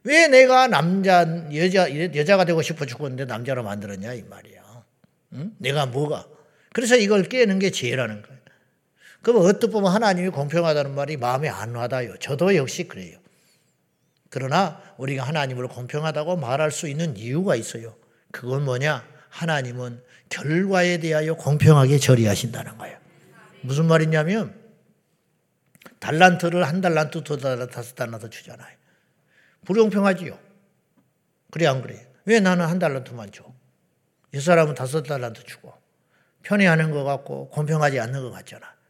왜 0.02 0.26
내가 0.26 0.66
남자, 0.66 1.24
여자, 1.54 1.88
여자가 2.16 2.44
되고 2.44 2.60
싶어 2.62 2.84
죽었는데 2.84 3.26
남자로 3.26 3.62
만들었냐, 3.62 4.12
이 4.14 4.22
말이야. 4.22 4.84
응? 5.34 5.54
내가 5.58 5.86
뭐가. 5.86 6.26
그래서 6.72 6.96
이걸 6.96 7.22
깨는 7.22 7.60
게 7.60 7.70
죄라는 7.70 8.22
거예요. 8.22 8.41
그럼 9.22 9.44
어떻게 9.46 9.68
보면 9.68 9.92
하나님이 9.92 10.30
공평하다는 10.30 10.94
말이 10.94 11.16
마음에 11.16 11.48
안 11.48 11.74
와닿아요. 11.74 12.16
저도 12.18 12.56
역시 12.56 12.88
그래요. 12.88 13.18
그러나 14.28 14.80
우리가 14.96 15.24
하나님을 15.24 15.68
공평하다고 15.68 16.36
말할 16.36 16.70
수 16.70 16.88
있는 16.88 17.16
이유가 17.16 17.54
있어요. 17.54 17.94
그건 18.32 18.64
뭐냐? 18.64 19.06
하나님은 19.28 20.02
결과에 20.28 20.98
대하여 20.98 21.34
공평하게 21.34 21.98
처리하신다는 21.98 22.78
거예요. 22.78 22.98
무슨 23.60 23.86
말이냐면 23.86 24.60
달란트를 26.00 26.64
한 26.66 26.80
달란트, 26.80 27.22
두 27.22 27.36
달란트, 27.36 27.72
다섯 27.72 27.94
달란트 27.94 28.30
주잖아요. 28.30 28.76
불공평하지요. 29.64 30.38
그래 31.50 31.66
안 31.66 31.82
그래? 31.82 32.08
왜 32.24 32.40
나는 32.40 32.66
한 32.66 32.78
달란트만 32.78 33.30
줘? 33.30 33.44
이 34.34 34.40
사람은 34.40 34.74
다섯 34.74 35.02
달란트 35.02 35.44
주고 35.44 35.72
편애하는 36.42 36.90
것 36.90 37.04
같고 37.04 37.50
공평하지 37.50 38.00
않는 38.00 38.22
것 38.22 38.30
같잖아. 38.32 38.81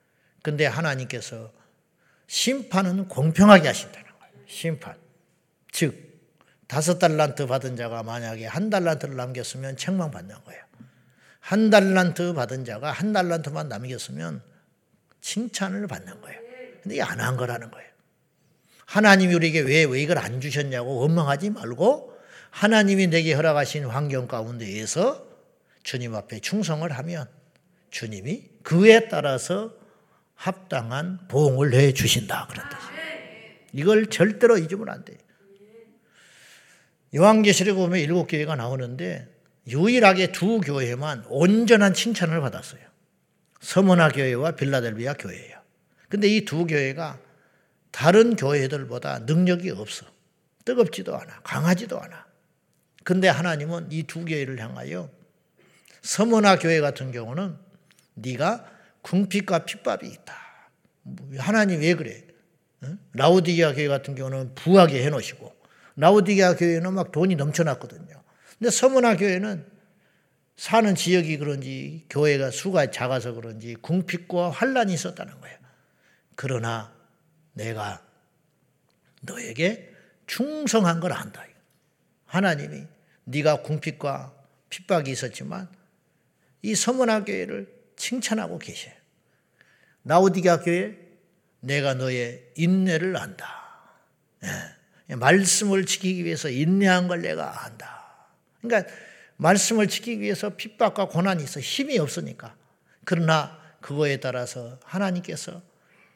근데 0.42 0.66
하나님께서 0.66 1.52
심판은 2.26 3.08
공평하게 3.08 3.68
하신다는 3.68 4.06
거예요. 4.18 4.34
심판. 4.46 4.96
즉 5.70 6.12
다섯 6.66 6.98
달란트 6.98 7.46
받은 7.46 7.76
자가 7.76 8.02
만약에 8.02 8.46
한 8.46 8.70
달란트를 8.70 9.16
남겼으면 9.16 9.76
책망 9.76 10.10
받는 10.10 10.34
거예요. 10.44 10.62
한 11.40 11.70
달란트 11.70 12.34
받은 12.34 12.64
자가 12.64 12.90
한 12.92 13.12
달란트만 13.12 13.68
남겼으면 13.68 14.42
칭찬을 15.20 15.86
받는 15.86 16.20
거예요. 16.20 16.40
근데 16.82 17.00
안 17.00 17.20
한 17.20 17.36
거라는 17.36 17.70
거예요. 17.70 17.88
하나님이 18.86 19.34
우리에게 19.34 19.60
왜, 19.60 19.84
왜 19.84 20.02
이걸 20.02 20.18
안 20.18 20.40
주셨냐고 20.40 20.96
원망하지 20.96 21.50
말고 21.50 22.12
하나님이 22.50 23.06
내게 23.06 23.32
허락하신 23.32 23.86
환경 23.86 24.26
가운데에서 24.26 25.26
주님 25.82 26.14
앞에 26.14 26.40
충성을 26.40 26.90
하면 26.90 27.28
주님이 27.90 28.50
그에 28.62 29.08
따라서 29.08 29.74
합당한 30.42 31.20
보응을 31.28 31.72
해 31.72 31.92
주신다. 31.92 32.48
그런 32.50 32.68
뜻이에요. 32.68 32.92
이걸 33.74 34.06
절대로 34.06 34.58
잊으면 34.58 34.88
안 34.88 35.04
돼요. 35.04 35.16
요한계시록에 37.14 37.76
보면 37.76 38.00
일곱 38.00 38.26
교회가 38.26 38.56
나오는데 38.56 39.28
유일하게 39.68 40.32
두 40.32 40.60
교회만 40.60 41.26
온전한 41.28 41.94
칭찬을 41.94 42.40
받았어요. 42.40 42.80
서머나 43.60 44.08
교회와 44.08 44.52
빌라델비아 44.56 45.14
교회예요. 45.14 45.60
근데 46.08 46.26
이 46.28 46.44
두 46.44 46.66
교회가 46.66 47.20
다른 47.92 48.34
교회들보다 48.34 49.20
능력이 49.20 49.70
없어. 49.70 50.06
뜨겁지도 50.64 51.16
않아. 51.16 51.40
강하지도 51.42 52.00
않아. 52.00 52.26
근데 53.04 53.28
하나님은 53.28 53.92
이 53.92 54.02
두 54.04 54.24
교회를 54.24 54.58
향하여 54.58 55.08
서머나 56.00 56.58
교회 56.58 56.80
같은 56.80 57.12
경우는 57.12 57.56
네가 58.14 58.66
궁핍과 59.02 59.64
핍밥이 59.64 60.08
있다. 60.08 60.34
하나님 61.38 61.80
왜 61.80 61.94
그래? 61.94 62.24
라우디게아 63.12 63.74
교회 63.74 63.88
같은 63.88 64.14
경우는 64.14 64.54
부하게 64.54 65.04
해놓으시고 65.04 65.54
라우디게아 65.96 66.56
교회는 66.56 66.94
막 66.94 67.12
돈이 67.12 67.36
넘쳐났거든요. 67.36 68.22
근데 68.58 68.70
서문화 68.70 69.16
교회는 69.16 69.66
사는 70.56 70.94
지역이 70.94 71.38
그런지 71.38 72.06
교회가 72.10 72.50
수가 72.50 72.90
작아서 72.90 73.32
그런지 73.32 73.74
궁핍과 73.74 74.50
환란이 74.50 74.92
있었다는 74.94 75.40
거예요. 75.40 75.58
그러나 76.36 76.94
내가 77.52 78.04
너에게 79.22 79.92
충성한 80.26 81.00
걸 81.00 81.12
안다. 81.12 81.44
하나님이 82.26 82.86
네가 83.24 83.62
궁핍과 83.62 84.34
핍박이 84.70 85.10
있었지만 85.10 85.68
이 86.62 86.74
서문화 86.74 87.24
교회를 87.24 87.81
칭찬하고 87.96 88.58
계셔요. 88.58 88.94
라우디게아 90.04 90.60
교회 90.60 90.98
내가 91.60 91.94
너의 91.94 92.50
인내를 92.56 93.16
안다. 93.16 93.46
예. 95.10 95.14
말씀을 95.14 95.86
지키기 95.86 96.24
위해서 96.24 96.48
인내한 96.48 97.08
걸 97.08 97.22
내가 97.22 97.64
안다. 97.64 98.28
그러니까 98.60 98.92
말씀을 99.36 99.88
지키기 99.88 100.20
위해서 100.20 100.50
핍박과 100.56 101.08
고난이 101.08 101.42
있어 101.44 101.60
힘이 101.60 101.98
없으니까. 101.98 102.56
그러나 103.04 103.60
그거에 103.80 104.18
따라서 104.18 104.78
하나님께서 104.84 105.62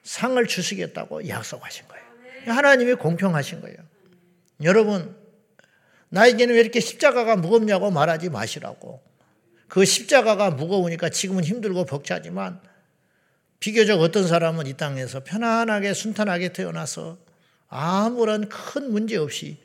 상을 0.02 0.44
주시겠다고 0.46 1.28
약속하신 1.28 1.86
거예요. 1.88 2.04
하나님이 2.46 2.94
공평하신 2.94 3.60
거예요. 3.60 3.76
여러분, 4.62 5.16
나에게는 6.10 6.54
왜 6.54 6.60
이렇게 6.60 6.80
십자가가 6.80 7.36
무겁냐고 7.36 7.90
말하지 7.90 8.30
마시라고. 8.30 9.02
그 9.68 9.84
십자가가 9.84 10.50
무거우니까 10.50 11.08
지금은 11.08 11.44
힘들고 11.44 11.84
벅차지만 11.84 12.60
비교적 13.60 14.00
어떤 14.00 14.26
사람은 14.28 14.66
이 14.66 14.74
땅에서 14.74 15.24
편안하게 15.24 15.94
순탄하게 15.94 16.52
태어나서 16.52 17.18
아무런 17.68 18.48
큰 18.48 18.92
문제 18.92 19.16
없이 19.16 19.58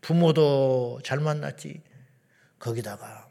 부모도 0.00 1.00
잘 1.04 1.18
만났지. 1.20 1.82
거기다가 2.58 3.28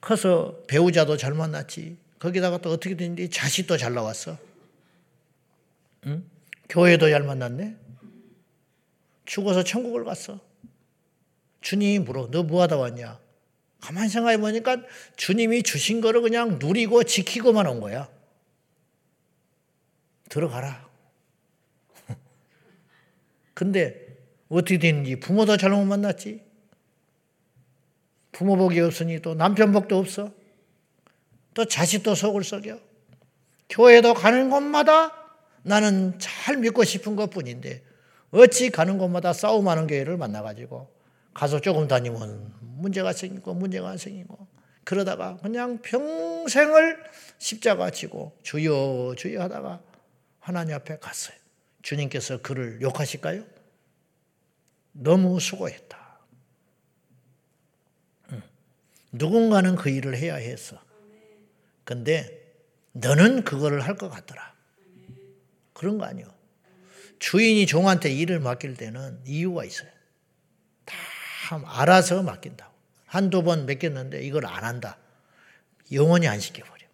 커서 0.00 0.62
배우자도 0.68 1.16
잘 1.16 1.32
만났지. 1.32 1.96
거기다가 2.18 2.58
또 2.58 2.70
어떻게 2.70 2.96
됐는지 2.96 3.30
자식도 3.30 3.76
잘 3.78 3.94
나왔어. 3.94 4.38
응? 6.06 6.24
교회도 6.68 7.10
잘 7.10 7.22
만났네. 7.22 7.76
죽어서 9.24 9.64
천국을 9.64 10.04
갔어. 10.04 10.40
주님이 11.60 12.00
물어. 12.00 12.30
너 12.30 12.42
뭐 12.42 12.62
하다 12.62 12.76
왔냐? 12.76 13.18
가만히 13.82 14.08
생각해 14.08 14.38
보니까 14.38 14.76
주님이 15.16 15.64
주신 15.64 16.00
거를 16.00 16.22
그냥 16.22 16.58
누리고 16.60 17.02
지키고만 17.02 17.66
온 17.66 17.80
거야. 17.80 18.08
들어가라. 20.28 20.88
근데 23.54 24.16
어떻게 24.48 24.78
됐는지 24.78 25.18
부모도 25.18 25.56
잘못 25.56 25.84
만났지. 25.84 26.42
부모 28.30 28.56
복이 28.56 28.80
없으니 28.80 29.20
또 29.20 29.34
남편 29.34 29.72
복도 29.72 29.98
없어. 29.98 30.32
또 31.52 31.64
자식도 31.64 32.14
속을 32.14 32.44
썩여. 32.44 32.78
교회도 33.68 34.14
가는 34.14 34.48
곳마다 34.48 35.12
나는 35.64 36.18
잘 36.20 36.56
믿고 36.58 36.84
싶은 36.84 37.16
것 37.16 37.30
뿐인데 37.30 37.82
어찌 38.30 38.70
가는 38.70 38.96
곳마다 38.96 39.32
싸움하는 39.32 39.88
교회를 39.88 40.16
만나가지고 40.16 40.88
가서 41.34 41.60
조금 41.60 41.88
다니면 41.88 42.52
문제가 42.60 43.12
생기고 43.12 43.54
문제가 43.54 43.96
생기고 43.96 44.46
그러다가 44.84 45.36
그냥 45.38 45.80
평생을 45.80 46.98
십자가 47.38 47.90
지고 47.90 48.36
주여 48.42 49.14
주여 49.16 49.40
하다가 49.42 49.82
하나님 50.40 50.74
앞에 50.74 50.98
갔어요. 50.98 51.36
주님께서 51.82 52.42
그를 52.42 52.80
욕하실까요? 52.80 53.44
너무 54.92 55.38
수고했다. 55.40 56.02
누군가는 59.12 59.76
그 59.76 59.90
일을 59.90 60.16
해야 60.16 60.34
했어. 60.36 60.82
근데 61.84 62.40
너는 62.92 63.44
그거를 63.44 63.80
할 63.80 63.96
것 63.96 64.08
같더라. 64.08 64.54
그런 65.72 65.98
거 65.98 66.04
아니요. 66.04 66.26
주인이 67.18 67.66
종한테 67.66 68.12
일을 68.12 68.40
맡길 68.40 68.74
때는 68.74 69.20
이유가 69.26 69.64
있어요. 69.64 69.90
다 70.84 70.96
알아서 71.64 72.22
맡긴다고. 72.22 72.72
한두 73.06 73.42
번 73.42 73.66
맡겼는데 73.66 74.22
이걸 74.22 74.46
안 74.46 74.64
한다. 74.64 74.96
영원히 75.92 76.26
안 76.26 76.40
시켜버려. 76.40 76.86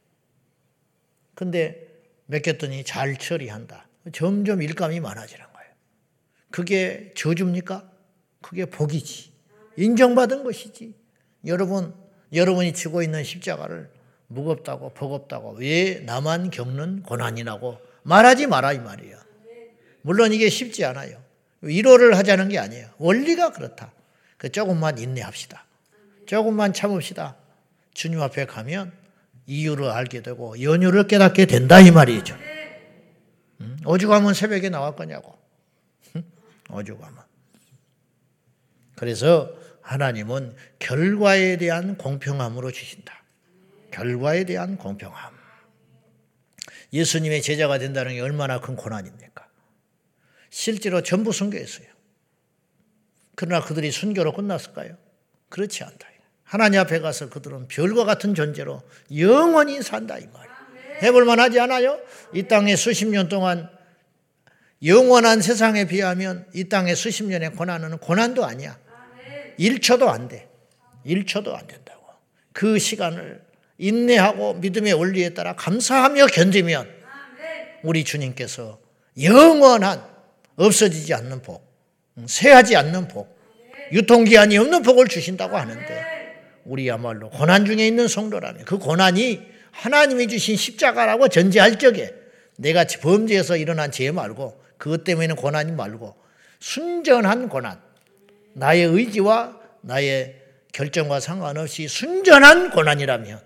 근데 1.35 1.87
맡겼더니 2.27 2.85
잘 2.85 3.17
처리한다. 3.17 3.87
점점 4.13 4.63
일감이 4.63 5.01
많아지는 5.01 5.45
거예요. 5.53 5.71
그게 6.51 7.13
저주입니까? 7.17 7.89
그게 8.41 8.65
복이지. 8.65 9.33
인정받은 9.77 10.43
것이지. 10.43 10.95
여러분, 11.47 11.95
여러분이 12.33 12.73
지고 12.73 13.03
있는 13.03 13.23
십자가를 13.23 13.91
무겁다고 14.27 14.91
버겁다고 14.91 15.53
왜 15.53 16.01
나만 16.01 16.51
겪는 16.51 17.03
고난이라고 17.03 17.79
말하지 18.03 18.47
마라 18.47 18.73
이 18.73 18.79
말이에요. 18.79 19.19
물론 20.03 20.33
이게 20.33 20.49
쉽지 20.49 20.85
않아요. 20.85 21.23
위로를 21.61 22.17
하자는 22.17 22.49
게 22.49 22.59
아니에요. 22.59 22.89
원리가 22.99 23.53
그렇다. 23.53 23.93
그 24.39 24.51
조금만 24.51 24.99
인내합시다. 24.99 25.65
조금만 26.27 26.73
참읍시다. 26.73 27.37
주님 27.93 28.23
앞에 28.23 28.47
가면 28.47 28.93
이유를 29.47 29.91
알게 29.91 30.23
되고 30.23 30.61
연유를 30.63 31.09
깨닫게 31.09 31.47
된다 31.47 31.81
이 31.81 31.91
말이죠. 31.91 32.37
오죽하면 33.85 34.35
새벽에 34.35 34.69
나올 34.69 34.95
거냐고. 34.95 35.37
오죽하면. 36.71 37.19
그래서 38.95 39.51
하나님은 39.83 40.55
결과에 40.79 41.57
대한 41.57 41.97
공평함으로 41.97 42.71
주신다. 42.71 43.23
결과에 43.91 44.45
대한 44.45 44.77
공평함. 44.77 45.37
예수님의 46.93 47.43
제자가 47.43 47.79
된다는 47.79 48.13
게 48.13 48.21
얼마나 48.21 48.61
큰 48.61 48.77
고난입니까? 48.77 49.49
실제로 50.51 51.03
전부 51.03 51.33
순교했어요. 51.33 51.98
그러나 53.41 53.65
그들이 53.65 53.93
순교로 53.93 54.33
끝났을까요? 54.33 54.97
그렇지 55.49 55.85
않다. 55.85 56.09
하나님 56.43 56.81
앞에 56.81 56.99
가서 56.99 57.29
그들은 57.29 57.69
별과 57.69 58.05
같은 58.05 58.35
존재로 58.35 58.83
영원히 59.17 59.81
산다 59.81 60.19
이 60.19 60.27
말이에요. 60.27 61.03
해볼 61.03 61.25
만 61.25 61.39
하지 61.39 61.61
않아요? 61.61 62.01
이 62.35 62.49
땅에 62.49 62.75
수십 62.75 63.07
년 63.07 63.29
동안 63.29 63.71
영원한 64.85 65.41
세상에 65.41 65.87
비하면 65.87 66.49
이 66.53 66.69
땅의 66.69 66.97
수십 66.97 67.23
년의 67.27 67.53
고난은 67.53 67.99
고난도 67.99 68.45
아니야. 68.45 68.77
1초도 69.61 70.09
안 70.09 70.27
돼. 70.27 70.49
1초도 71.07 71.55
안 71.55 71.65
된다고. 71.69 72.07
그 72.53 72.81
시간을 72.81 73.41
인내하고 73.79 74.55
믿음의 74.55 74.95
원리에 74.95 75.35
따라 75.35 75.55
감사하며 75.55 76.27
견디면 76.27 76.93
우리 77.85 78.03
주님께서 78.03 78.81
영원한 79.23 80.03
없어지지 80.57 81.15
않는 81.15 81.43
복, 81.43 81.68
쇠하지 82.27 82.77
않는 82.77 83.09
복, 83.09 83.39
유통기한이 83.93 84.59
없는 84.59 84.83
복을 84.83 85.09
주신다고 85.09 85.57
하는데 85.57 86.19
우리야말로 86.65 87.31
고난 87.31 87.65
중에 87.65 87.87
있는 87.87 88.09
성도라면 88.09 88.65
그 88.65 88.79
고난이 88.79 89.41
하나님이 89.71 90.29
주신 90.29 90.57
십자가라고 90.57 91.29
전제할 91.29 91.79
적에 91.79 92.13
내가 92.57 92.85
범죄에서 93.01 93.57
일어난 93.57 93.91
죄 93.91 94.11
말고 94.11 94.61
그것 94.77 95.05
때문에는 95.05 95.37
고난이 95.37 95.73
말고 95.73 96.17
순전한 96.61 97.49
고난, 97.49 97.81
나의 98.55 98.85
의지와 98.85 99.59
나의 99.81 100.37
결정과 100.73 101.21
상관없이 101.21 101.89
순전한 101.89 102.71
고난이라면 102.71 103.41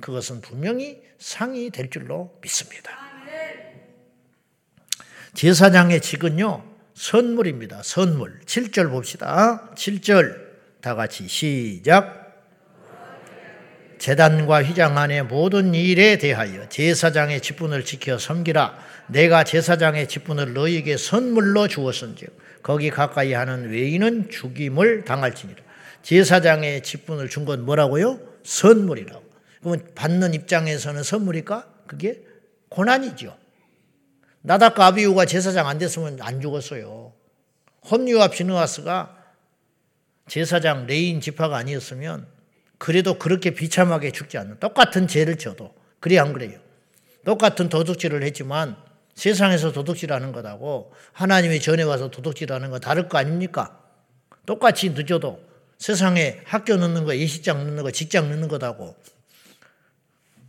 그것은 0.00 0.40
분명히 0.40 1.00
상이 1.18 1.70
될 1.70 1.90
줄로 1.90 2.36
믿습니다. 2.42 2.98
제사장의 5.34 6.00
직은요, 6.00 6.64
선물입니다. 7.04 7.80
선물. 7.82 8.40
7절 8.44 8.90
봅시다. 8.90 9.70
7절. 9.74 10.50
다 10.82 10.94
같이 10.94 11.26
시작. 11.28 12.42
재단과 13.96 14.62
휘장 14.62 14.98
안의 14.98 15.24
모든 15.24 15.74
일에 15.74 16.18
대하여 16.18 16.68
제사장의 16.68 17.40
직분을 17.40 17.86
지켜 17.86 18.18
섬기라. 18.18 18.78
내가 19.08 19.44
제사장의 19.44 20.08
직분을 20.08 20.52
너희에게 20.52 20.98
선물로 20.98 21.68
주었은즉 21.68 22.36
거기 22.62 22.90
가까이 22.90 23.32
하는 23.32 23.70
외인은 23.70 24.28
죽임을 24.28 25.04
당할지니라. 25.06 25.58
제사장의 26.02 26.82
직분을 26.82 27.30
준 27.30 27.46
건 27.46 27.64
뭐라고요? 27.64 28.20
선물이라고. 28.44 29.24
그러면 29.62 29.86
받는 29.94 30.34
입장에서는 30.34 31.02
선물일까? 31.02 31.66
그게 31.86 32.20
고난이죠. 32.68 33.39
나답과 34.42 34.86
아비우가 34.86 35.26
제사장 35.26 35.68
안 35.68 35.78
됐으면 35.78 36.18
안 36.20 36.40
죽었어요. 36.40 37.12
홉니와 37.90 38.28
비느하스가 38.28 39.16
제사장 40.28 40.86
레위 40.86 41.20
지파가 41.20 41.56
아니었으면 41.56 42.26
그래도 42.78 43.18
그렇게 43.18 43.50
비참하게 43.50 44.12
죽지 44.12 44.38
않는 44.38 44.60
똑같은 44.60 45.08
죄를 45.08 45.36
져도 45.36 45.74
그래 45.98 46.18
안 46.18 46.32
그래요? 46.32 46.58
똑같은 47.24 47.68
도둑질을 47.68 48.22
했지만 48.22 48.76
세상에서 49.14 49.72
도둑질하는 49.72 50.32
것하고 50.32 50.92
하나님의 51.12 51.60
전에 51.60 51.82
와서 51.82 52.10
도둑질하는 52.10 52.70
거 52.70 52.78
다를 52.78 53.08
거 53.08 53.18
아닙니까? 53.18 53.78
똑같이 54.46 54.90
늦어도 54.90 55.40
세상에 55.76 56.40
학교 56.44 56.76
늦는 56.76 57.04
거, 57.04 57.14
예식장 57.16 57.64
늦는 57.64 57.82
거, 57.82 57.90
직장 57.90 58.30
늦는 58.30 58.48
것하고 58.48 58.96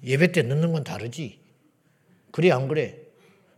예배 0.03 0.31
때 0.31 0.41
넣는 0.43 0.71
건 0.71 0.83
다르지. 0.83 1.39
그래 2.31 2.51
안 2.51 2.67
그래? 2.67 2.97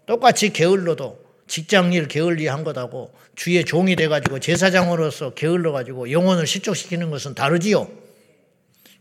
똑같이 0.05 0.51
게을러도 0.51 1.23
직장일 1.47 2.07
게을리 2.07 2.47
한 2.47 2.63
것하고 2.63 3.13
주의 3.35 3.63
종이 3.63 3.95
돼가지고 3.95 4.39
제사장으로서 4.39 5.33
게을러 5.33 5.71
가지고 5.71 6.11
영혼을 6.11 6.47
실족시키는 6.47 7.09
것은 7.09 7.35
다르지요. 7.35 7.89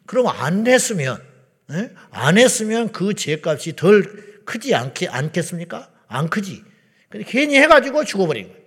그럼 0.07 0.27
안 0.29 0.67
했으면 0.67 1.23
에? 1.71 1.91
안 2.11 2.39
했으면 2.39 2.93
그 2.93 3.15
죄값이 3.15 3.77
덜 3.77 4.43
크지 4.45 4.75
않게 4.75 5.09
않겠습니까? 5.09 5.91
안 6.09 6.29
크지. 6.29 6.63
근데 7.09 7.25
괜히 7.29 7.57
해가지고 7.57 8.05
죽어버린 8.05 8.49
거예요. 8.49 8.63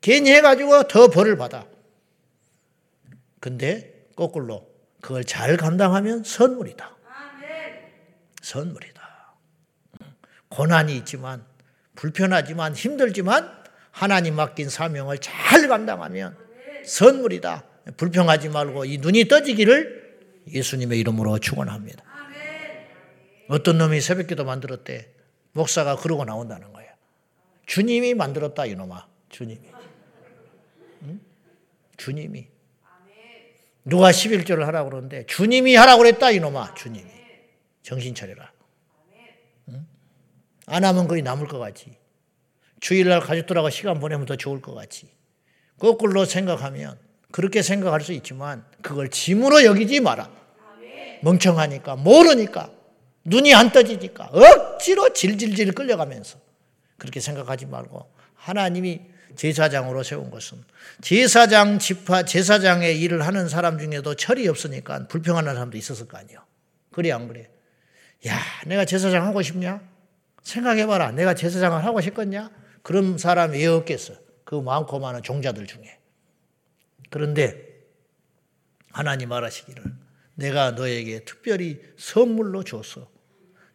괜히 0.00 0.30
해가지고 0.32 0.88
더 0.88 1.08
벌을 1.08 1.36
받아. 1.36 1.66
근데 3.38 4.06
거꾸로 4.16 4.68
그걸 5.00 5.24
잘 5.24 5.56
감당하면 5.56 6.24
선물이다. 6.24 6.96
선물이다. 8.42 9.00
고난이 10.48 10.96
있지만 10.98 11.44
불편하지만 12.00 12.74
힘들지만 12.74 13.52
하나님 13.90 14.34
맡긴 14.34 14.70
사명을 14.70 15.18
잘 15.18 15.68
감당하면 15.68 16.34
선물이다. 16.82 17.64
불평하지 17.98 18.48
말고 18.48 18.86
이 18.86 18.96
눈이 18.96 19.28
떠지기를 19.28 20.18
예수님의 20.48 20.98
이름으로 20.98 21.38
축원합니다. 21.40 22.02
어떤 23.48 23.76
놈이 23.76 24.00
새벽기도 24.00 24.46
만들었대. 24.46 25.10
목사가 25.52 25.96
그러고 25.96 26.24
나온다는 26.24 26.72
거야. 26.72 26.86
주님이 27.66 28.14
만들었다 28.14 28.64
이놈아. 28.64 29.06
주님이. 29.28 29.60
응? 31.02 31.20
주님이. 31.98 32.48
누가 33.84 34.10
11조를 34.10 34.60
하라고 34.60 34.88
그러는데 34.88 35.26
주님이 35.26 35.74
하라고 35.74 36.02
그랬다 36.02 36.30
이놈아. 36.30 36.74
주님이. 36.74 37.10
정신 37.82 38.14
차려라. 38.14 38.49
응? 40.68 40.74
안 40.74 40.84
하면 40.84 41.08
거의 41.08 41.22
남을 41.22 41.46
것 41.48 41.58
같지. 41.58 41.96
주일날 42.80 43.20
가족들하고 43.20 43.70
시간 43.70 44.00
보내면 44.00 44.26
더 44.26 44.36
좋을 44.36 44.60
것 44.60 44.74
같지. 44.74 45.08
거꾸로 45.78 46.24
생각하면 46.24 46.98
그렇게 47.30 47.62
생각할 47.62 48.00
수 48.00 48.12
있지만 48.12 48.64
그걸 48.82 49.08
짐으로 49.08 49.64
여기지 49.64 50.00
마라. 50.00 50.30
멍청하니까 51.22 51.96
모르니까 51.96 52.70
눈이 53.24 53.54
안 53.54 53.70
떠지니까 53.72 54.30
억지로 54.32 55.12
질질질 55.12 55.72
끌려가면서 55.72 56.38
그렇게 56.96 57.20
생각하지 57.20 57.66
말고 57.66 58.10
하나님이 58.34 59.00
제사장으로 59.36 60.02
세운 60.02 60.30
것은 60.30 60.64
제사장 61.02 61.78
집화 61.78 62.24
제사장의 62.24 63.00
일을 63.00 63.26
하는 63.26 63.48
사람 63.48 63.78
중에도 63.78 64.14
철이 64.14 64.48
없으니까 64.48 65.06
불평하는 65.08 65.54
사람도 65.54 65.76
있었을 65.76 66.08
거 66.08 66.18
아니에요. 66.18 66.40
그래 66.90 67.12
안 67.12 67.28
그래? 67.28 67.48
야, 68.26 68.38
내가 68.66 68.84
제사장 68.84 69.26
하고 69.26 69.40
싶냐? 69.40 69.80
생각해봐라. 70.42 71.12
내가 71.12 71.34
제사장을 71.34 71.84
하고 71.84 72.00
싶겠냐? 72.00 72.50
그런 72.82 73.18
사람이 73.18 73.58
왜 73.58 73.66
없겠어? 73.66 74.14
그 74.44 74.54
많고 74.54 74.98
많은 74.98 75.22
종자들 75.22 75.66
중에. 75.66 75.98
그런데 77.10 77.70
하나님 78.90 79.28
말하시기를 79.28 79.84
내가 80.34 80.72
너에게 80.72 81.24
특별히 81.24 81.80
선물로 81.98 82.64
줬어. 82.64 83.08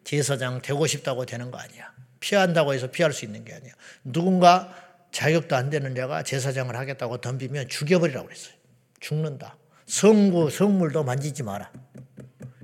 제사장 0.03 0.61
되고 0.61 0.85
싶다고 0.87 1.25
되는 1.25 1.51
거 1.51 1.57
아니야. 1.57 1.93
피한다고 2.19 2.73
해서 2.73 2.89
피할 2.89 3.13
수 3.13 3.25
있는 3.25 3.45
게 3.45 3.53
아니야. 3.53 3.73
누군가 4.03 4.73
자격도 5.11 5.55
안 5.55 5.69
되는 5.69 5.95
자가 5.95 6.23
제사장을 6.23 6.75
하겠다고 6.75 7.21
덤비면 7.21 7.69
죽여버리라고 7.69 8.27
그랬어요. 8.27 8.55
죽는다. 8.99 9.57
성구, 9.85 10.49
성물도 10.49 11.03
만지지 11.03 11.43
마라. 11.43 11.71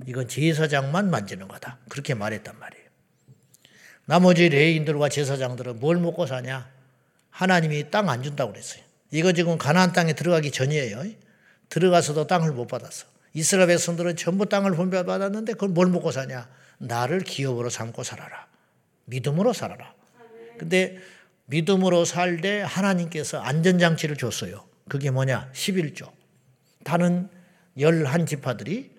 이건 0.06 0.28
제사장만 0.28 1.10
만지는 1.10 1.48
거다. 1.48 1.78
그렇게 1.88 2.14
말했단 2.14 2.58
말이에요. 2.58 2.81
나머지 4.12 4.50
레인들과 4.50 5.08
제사장들은 5.08 5.80
뭘 5.80 5.96
먹고 5.96 6.26
사냐? 6.26 6.68
하나님이 7.30 7.90
땅 7.90 8.10
안 8.10 8.22
준다고 8.22 8.52
그랬어요. 8.52 8.82
이거 9.10 9.32
지금 9.32 9.56
가나안 9.56 9.94
땅에 9.94 10.12
들어가기 10.12 10.50
전이에요. 10.50 11.02
들어가서도 11.70 12.26
땅을 12.26 12.52
못 12.52 12.66
받았어. 12.66 13.06
이스라엘 13.32 13.68
백성들은 13.68 14.16
전부 14.16 14.44
땅을 14.44 14.72
분배받았는데 14.72 15.54
그걸 15.54 15.70
뭘 15.70 15.86
먹고 15.86 16.12
사냐? 16.12 16.46
나를 16.76 17.20
기업으로 17.20 17.70
삼고 17.70 18.02
살아라. 18.02 18.48
믿음으로 19.06 19.54
살아라. 19.54 19.94
근데 20.58 20.98
믿음으로 21.46 22.04
살되 22.04 22.60
하나님께서 22.60 23.40
안전장치를 23.40 24.18
줬어요. 24.18 24.62
그게 24.90 25.10
뭐냐? 25.10 25.50
11조. 25.54 26.10
다른 26.84 27.30
11지파들이 27.78 28.90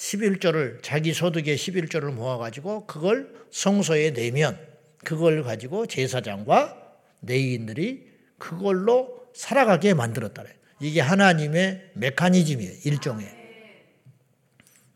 11조를 0.00 0.82
자기 0.82 1.12
소득의 1.12 1.56
11조를 1.56 2.12
모아 2.12 2.38
가지고 2.38 2.86
그걸 2.86 3.34
성소에 3.50 4.14
내면 4.14 4.58
그걸 5.04 5.42
가지고 5.42 5.86
제사장과 5.86 6.76
내인들이 7.20 8.08
그걸로 8.38 9.28
살아가게 9.34 9.92
만들었다. 9.92 10.44
이게 10.80 11.02
하나님의 11.02 11.90
메커니즘이에요. 11.94 12.72
일종의. 12.84 13.28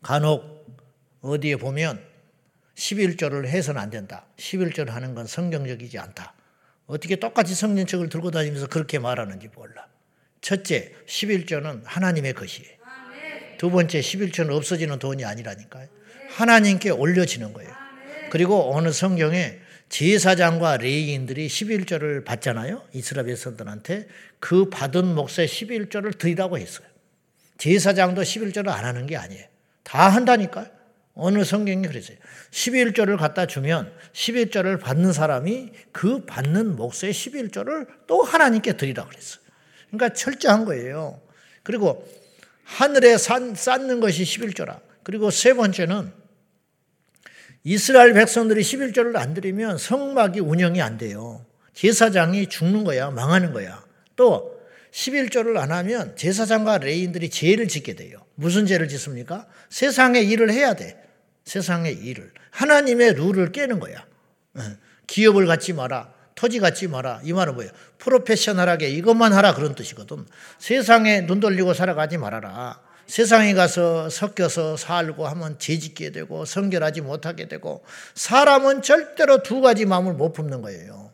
간혹 0.01 0.65
어디에 1.21 1.57
보면 1.57 2.03
11조를 2.73 3.45
해서는 3.45 3.79
안 3.79 3.91
된다. 3.91 4.25
11조를 4.37 4.89
하는 4.89 5.13
건 5.13 5.27
성경적이지 5.27 5.99
않다. 5.99 6.33
어떻게 6.87 7.15
똑같이 7.15 7.53
성경책을 7.53 8.09
들고 8.09 8.31
다니면서 8.31 8.67
그렇게 8.67 8.97
말하는지 8.97 9.49
몰라. 9.55 9.87
첫째, 10.41 10.93
11조는 11.05 11.83
하나님의 11.85 12.33
것이에요. 12.33 12.84
두 13.57 13.69
번째 13.71 13.99
11조는 13.99 14.51
없어지는 14.51 14.99
돈이 14.99 15.25
아니라니까요. 15.25 15.87
하나님께 16.29 16.89
올려지는 16.89 17.53
거예요. 17.53 17.71
그리고 18.29 18.75
어느 18.75 18.91
성경에 18.91 19.59
제사장과 19.89 20.77
레이인들이 20.77 21.47
11조를 21.47 22.25
받잖아요. 22.25 22.83
이스라엘 22.93 23.27
백성들한테 23.27 24.07
그 24.39 24.69
받은 24.69 25.05
몫의 25.15 25.47
11조를 25.47 26.17
드리라고 26.17 26.57
했어요. 26.57 26.87
제사장도 27.57 28.21
11조를 28.21 28.69
안 28.69 28.83
하는 28.83 29.05
게 29.05 29.15
아니에요. 29.15 29.45
다 29.83 30.09
한다니까요. 30.09 30.67
어느 31.13 31.45
성경이 31.45 31.87
그랬어요. 31.87 32.17
11조를 32.51 33.17
갖다 33.17 33.45
주면 33.45 33.93
11조를 34.11 34.81
받는 34.81 35.13
사람이 35.13 35.71
그 35.93 36.25
받는 36.25 36.75
몫의 36.75 37.13
11조를 37.13 37.87
또 38.07 38.21
하나님께 38.21 38.73
드리라고 38.75 39.09
그랬어요. 39.09 39.41
그러니까 39.89 40.13
철저한 40.13 40.65
거예요. 40.65 41.21
그리고 41.63 42.05
하늘에 42.65 43.17
산, 43.17 43.55
쌓는 43.55 43.99
것이 44.01 44.23
11조라. 44.23 44.81
그리고 45.03 45.31
세 45.31 45.53
번째는 45.53 46.11
이스라엘 47.63 48.13
백성들이 48.13 48.61
11조를 48.61 49.15
안 49.15 49.33
드리면 49.33 49.77
성막이 49.77 50.39
운영이 50.39 50.81
안 50.81 50.97
돼요. 50.97 51.45
제사장이 51.73 52.47
죽는 52.47 52.83
거야. 52.83 53.11
망하는 53.11 53.53
거야. 53.53 53.83
또 54.15 54.59
11조를 54.91 55.57
안 55.57 55.71
하면 55.71 56.15
제사장과 56.15 56.79
레인들이 56.79 57.29
죄를 57.29 57.67
짓게 57.67 57.95
돼요. 57.95 58.19
무슨 58.35 58.65
죄를 58.65 58.87
짓습니까? 58.87 59.47
세상의 59.69 60.27
일을 60.29 60.51
해야 60.51 60.73
돼. 60.73 61.01
세상의 61.45 61.95
일을. 61.95 62.31
하나님의 62.51 63.13
룰을 63.13 63.51
깨는 63.51 63.79
거야. 63.79 64.05
예. 64.57 64.61
기업을 65.07 65.45
갖지 65.45 65.73
마라. 65.73 66.13
토지 66.35 66.59
갖지 66.59 66.87
마라. 66.87 67.21
이 67.23 67.33
말은 67.33 67.55
뭐예요? 67.55 67.71
프로페셔널하게 67.97 68.89
이것만 68.89 69.33
하라 69.33 69.55
그런 69.55 69.73
뜻이거든. 69.73 70.25
세상에 70.59 71.25
눈 71.25 71.39
돌리고 71.39 71.73
살아가지 71.73 72.17
말아라. 72.17 72.81
세상에 73.07 73.53
가서 73.53 74.09
섞여서 74.09 74.77
살고 74.77 75.27
하면 75.27 75.59
죄짓게 75.59 76.11
되고 76.11 76.43
성결하지 76.43 77.01
못하게 77.01 77.47
되고 77.47 77.83
사람은 78.15 78.81
절대로 78.81 79.43
두 79.43 79.61
가지 79.61 79.85
마음을 79.85 80.13
못 80.13 80.33
품는 80.33 80.61
거예요. 80.61 81.11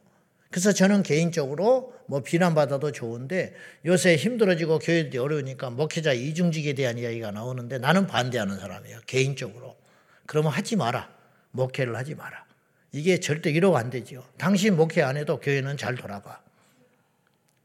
그래서 0.49 0.73
저는 0.73 1.03
개인적으로 1.03 1.93
뭐 2.07 2.21
비난받아도 2.21 2.91
좋은데 2.91 3.53
요새 3.86 4.15
힘들어지고 4.15 4.79
교회들이 4.79 5.17
어려우니까 5.17 5.69
목회자 5.69 6.13
이중직에 6.13 6.73
대한 6.73 6.97
이야기가 6.97 7.31
나오는데 7.31 7.77
나는 7.77 8.07
반대하는 8.07 8.60
사람이에요. 8.60 8.99
개인적으로. 9.05 9.77
그러면 10.25 10.51
하지 10.51 10.75
마라. 10.75 11.10
목회를 11.51 11.95
하지 11.95 12.15
마라. 12.15 12.45
이게 12.91 13.19
절대 13.19 13.51
이러고 13.51 13.77
안 13.77 13.89
되죠. 13.89 14.25
당신 14.38 14.75
목회 14.75 15.01
안 15.01 15.17
해도 15.17 15.39
교회는 15.39 15.77
잘 15.77 15.95
돌아가. 15.95 16.41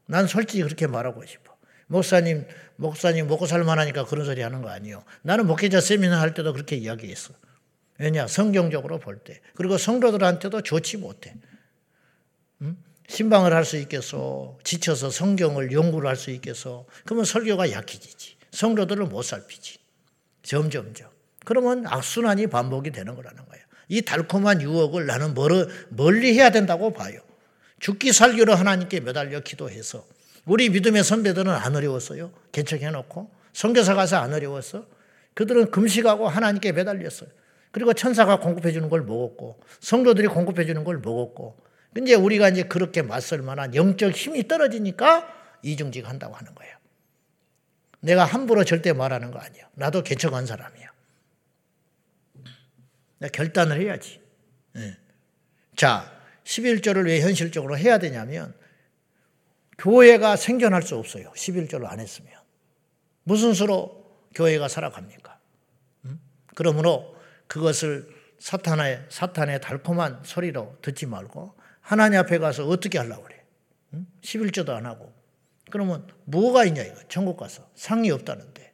난 0.05 0.25
솔직히 0.27 0.63
그렇게 0.63 0.87
말하고 0.87 1.25
싶어. 1.25 1.55
목사님, 1.87 2.45
목사님 2.77 3.27
먹고 3.27 3.45
살만하니까 3.45 4.05
그런 4.05 4.25
소리 4.25 4.41
하는 4.41 4.61
거 4.61 4.69
아니에요. 4.69 5.03
나는 5.21 5.47
목회자 5.47 5.81
세미나 5.81 6.19
할 6.19 6.33
때도 6.33 6.53
그렇게 6.53 6.75
이야기했어. 6.75 7.33
왜냐? 7.99 8.27
성경적으로 8.27 8.99
볼 8.99 9.17
때. 9.19 9.41
그리고 9.55 9.77
성도들한테도 9.77 10.61
좋지 10.61 10.97
못해. 10.97 11.33
음? 12.61 12.77
신방을 13.09 13.53
할 13.53 13.65
수 13.65 13.77
있겠어. 13.77 14.57
지쳐서 14.63 15.09
성경을 15.09 15.71
연구를 15.71 16.07
할 16.07 16.15
수 16.15 16.31
있겠어. 16.31 16.85
그러면 17.05 17.25
설교가 17.25 17.71
약해지지. 17.71 18.35
성도들을 18.51 19.05
못 19.05 19.23
살피지. 19.23 19.79
점점점. 20.43 21.09
그러면 21.45 21.85
악순환이 21.87 22.47
반복이 22.47 22.91
되는 22.91 23.15
거라는 23.15 23.45
거예요. 23.45 23.65
이 23.87 24.01
달콤한 24.01 24.61
유혹을 24.61 25.05
나는 25.05 25.33
멀리 25.89 26.33
해야 26.33 26.49
된다고 26.49 26.91
봐요. 26.93 27.19
죽기 27.79 28.11
살기로 28.11 28.55
하나님께 28.55 28.99
매달려 29.01 29.39
기도해서 29.39 30.05
우리 30.45 30.69
믿음의 30.69 31.03
선배들은 31.03 31.51
안 31.51 31.75
어려웠어요. 31.75 32.31
개척해놓고 32.51 33.29
성교사 33.53 33.95
가서 33.95 34.17
안 34.17 34.33
어려웠어. 34.33 34.85
그들은 35.33 35.71
금식하고 35.71 36.27
하나님께 36.27 36.71
매달렸어요. 36.71 37.29
그리고 37.71 37.93
천사가 37.93 38.39
공급해 38.39 38.71
주는 38.71 38.89
걸 38.89 39.03
먹었고 39.03 39.59
성도들이 39.81 40.27
공급해 40.27 40.65
주는 40.65 40.83
걸 40.83 40.97
먹었고 40.97 41.57
근데 41.93 42.13
우리가 42.15 42.49
이제 42.49 42.63
그렇게 42.63 43.01
맞설 43.01 43.41
만한 43.41 43.73
영적 43.75 44.13
힘이 44.13 44.47
떨어지니까 44.47 45.27
이중직 45.63 46.07
한다고 46.07 46.35
하는 46.35 46.53
거예요. 46.55 46.75
내가 47.99 48.25
함부로 48.25 48.63
절대 48.63 48.93
말하는 48.93 49.31
거 49.31 49.39
아니야. 49.39 49.67
나도 49.73 50.03
개척한 50.03 50.45
사람이야. 50.45 50.87
결단을 53.33 53.81
해야지. 53.81 54.21
네. 54.73 54.97
자, 55.75 56.11
11조를 56.43 57.05
왜 57.05 57.21
현실적으로 57.21 57.77
해야 57.77 57.97
되냐면 57.97 58.53
교회가 59.77 60.35
생존할 60.35 60.81
수 60.81 60.95
없어요. 60.95 61.31
11조를 61.35 61.85
안 61.85 61.99
했으면. 61.99 62.31
무슨 63.23 63.53
수로 63.53 64.25
교회가 64.33 64.67
살아갑니까? 64.67 65.39
음? 66.05 66.19
그러므로 66.55 67.15
그것을 67.47 68.07
사탄의, 68.39 69.05
사탄의 69.09 69.61
달콤한 69.61 70.21
소리로 70.23 70.77
듣지 70.81 71.05
말고 71.05 71.55
하나님 71.81 72.19
앞에 72.19 72.37
가서 72.37 72.67
어떻게 72.67 72.97
하려고 72.97 73.23
그래? 73.23 73.43
음? 73.93 74.07
11조도 74.21 74.69
안 74.69 74.85
하고. 74.85 75.13
그러면 75.69 76.07
뭐가 76.25 76.65
있냐 76.65 76.83
이거. 76.83 76.95
천국 77.09 77.37
가서. 77.37 77.69
상이 77.75 78.09
없다는데. 78.11 78.73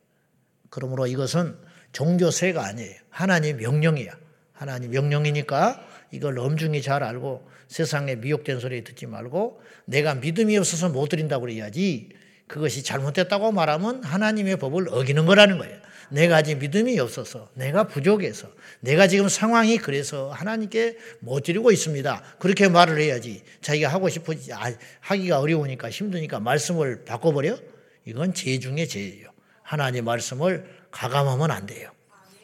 그러므로 0.70 1.08
이것은 1.08 1.58
종교세가 1.92 2.64
아니에요. 2.66 3.00
하나님 3.10 3.58
명령이야. 3.58 4.23
하나님 4.64 4.92
명령이니까 4.92 5.86
이걸 6.12 6.40
엄중히 6.40 6.82
잘 6.82 7.04
알고 7.04 7.46
세상에 7.68 8.16
미혹된 8.16 8.62
소리 8.62 8.82
듣지 8.86 9.08
말고 9.08 9.62
내가 9.84 10.16
믿음이 10.16 10.58
없어서 10.58 10.88
못 10.88 11.10
드린다고 11.10 11.42
그래야지 11.42 12.10
그것이 12.48 12.82
잘못됐다고 12.82 13.52
말하면 13.52 14.06
하나님의 14.06 14.58
법을 14.58 14.88
어기는 14.90 15.26
거라는 15.26 15.58
거예요. 15.58 15.78
내가 16.12 16.38
아직 16.38 16.60
믿음이 16.60 17.00
없어서, 17.00 17.50
내가 17.56 17.88
부족해서, 17.88 18.52
내가 18.82 19.08
지금 19.08 19.28
상황이 19.28 19.78
그래서 19.78 20.30
하나님께 20.32 20.98
못 21.20 21.44
드리고 21.44 21.72
있습니다. 21.72 22.22
그렇게 22.40 22.68
말을 22.68 23.02
해야지. 23.02 23.42
자기가 23.62 23.88
하고 23.90 24.10
싶어지, 24.10 24.54
아, 24.54 24.72
하기가 25.00 25.40
어려우니까 25.40 25.90
힘드니까 25.90 26.40
말씀을 26.40 27.06
바꿔버려? 27.06 27.58
이건 28.06 28.34
죄 28.34 28.60
중에 28.60 28.86
죄예요. 28.86 29.30
하나님 29.64 30.06
말씀을 30.06 30.66
가감하면 30.92 31.50
안 31.50 31.66
돼요. 31.66 31.93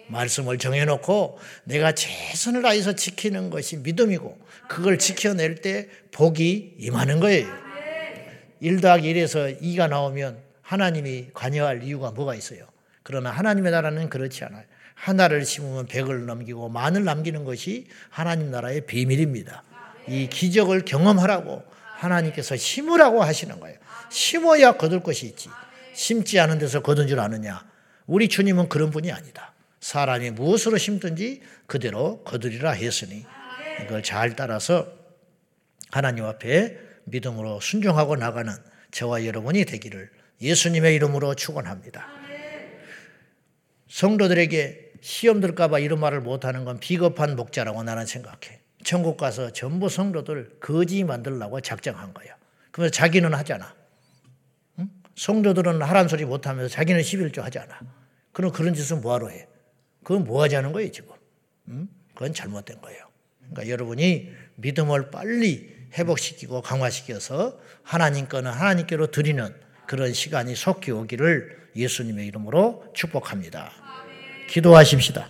말씀을 0.10 0.58
정해놓고 0.58 1.40
내가 1.64 1.94
최선을 1.94 2.62
다해서 2.62 2.94
지키는 2.94 3.50
것이 3.50 3.78
믿음이고 3.78 4.38
그걸 4.68 5.00
지켜낼 5.00 5.56
때 5.56 5.88
복이 6.12 6.76
임하는 6.78 7.20
거예요. 7.20 7.48
1 8.60 8.82
더하기 8.82 9.14
1에서 9.14 9.62
2가 9.62 9.90
나오면 9.90 10.38
하나님이 10.62 11.30
관여할 11.34 11.84
이유가 11.84 12.12
뭐가 12.12 12.36
있어요? 12.36 12.68
그러나 13.04 13.32
하나님의 13.32 13.72
나라는 13.72 14.10
그렇지 14.10 14.44
않아요. 14.44 14.64
하나를 14.94 15.46
심으면 15.46 15.86
백을 15.86 16.26
넘기고 16.26 16.70
만을 16.70 17.06
남기는 17.06 17.46
것이 17.46 17.88
하나님 18.10 18.52
나라의 18.52 18.86
비밀입니다. 18.86 19.64
이 20.08 20.28
기적을 20.28 20.84
경험하라고 20.86 21.64
하나님께서 21.96 22.58
심으라고 22.58 23.24
하시는 23.24 23.60
거예요. 23.60 23.78
심어야 24.10 24.74
거둘 24.74 25.02
것이 25.02 25.26
있지. 25.28 25.50
심지 25.94 26.40
않은 26.40 26.60
데서 26.60 26.82
거둔 26.82 27.08
줄 27.08 27.20
아느냐. 27.20 27.66
우리 28.08 28.28
주님은 28.28 28.70
그런 28.70 28.90
분이 28.90 29.12
아니다. 29.12 29.54
사람이 29.80 30.32
무엇으로 30.32 30.78
심든지 30.78 31.42
그대로 31.66 32.24
거두리라 32.24 32.72
했으니 32.72 33.26
이걸 33.84 34.04
잘 34.04 34.36
따라서 34.36 34.88
하나님 35.92 36.26
앞에 36.26 36.78
믿음으로 37.06 37.60
순종하고 37.60 38.16
나가는 38.16 38.54
저와 38.92 39.26
여러분이 39.26 39.66
되기를 39.66 40.10
예수님의 40.42 40.96
이름으로 40.96 41.36
축원합니다. 41.36 42.08
성도들에게 43.90 44.92
시험 45.02 45.40
들까봐 45.40 45.80
이런 45.80 46.00
말을 46.00 46.22
못하는 46.22 46.66
건 46.66 46.80
비겁한 46.80 47.36
목자라고 47.36 47.84
나는 47.84 48.06
생각해. 48.06 48.60
천국 48.84 49.18
가서 49.18 49.52
전부 49.52 49.90
성도들 49.90 50.60
거지 50.60 51.04
만들라고 51.04 51.62
작정한 51.62 52.14
거야. 52.14 52.36
그래서 52.72 52.92
자기는 52.92 53.34
하잖아. 53.34 53.76
응? 54.80 54.90
성도들은 55.16 55.82
하란 55.82 56.08
소리 56.08 56.24
못하면서 56.26 56.70
자기는 56.70 57.02
11조 57.02 57.42
하잖아. 57.42 57.80
그럼 58.32 58.52
그런 58.52 58.74
짓은 58.74 59.02
뭐하러 59.02 59.30
해? 59.30 59.49
그건 60.10 60.26
뭐 60.26 60.42
하자는 60.42 60.72
거예요, 60.72 60.92
지금. 60.92 61.14
응? 61.68 61.88
그건 62.16 62.34
잘못된 62.34 62.82
거예요. 62.82 63.06
그러니까 63.42 63.70
여러분이 63.70 64.34
믿음을 64.56 65.12
빨리 65.12 65.72
회복시키고 65.94 66.64
강화시켜서 66.64 67.60
하나님 67.84 68.28
거는 68.28 68.50
하나님께로 68.50 69.12
드리는 69.12 69.54
그런 69.86 70.12
시간이 70.12 70.56
속히 70.56 70.90
오기를 70.90 71.70
예수님의 71.76 72.26
이름으로 72.26 72.92
축복합니다. 72.96 73.72
기도하십시다. 74.50 75.30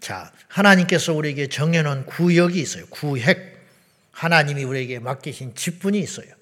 자, 0.00 0.32
하나님께서 0.48 1.12
우리에게 1.12 1.48
정해놓은 1.48 2.06
구역이 2.06 2.58
있어요. 2.58 2.86
구획. 2.86 3.60
하나님이 4.12 4.64
우리에게 4.64 5.00
맡기신 5.00 5.54
직분이 5.54 5.98
있어요. 5.98 6.32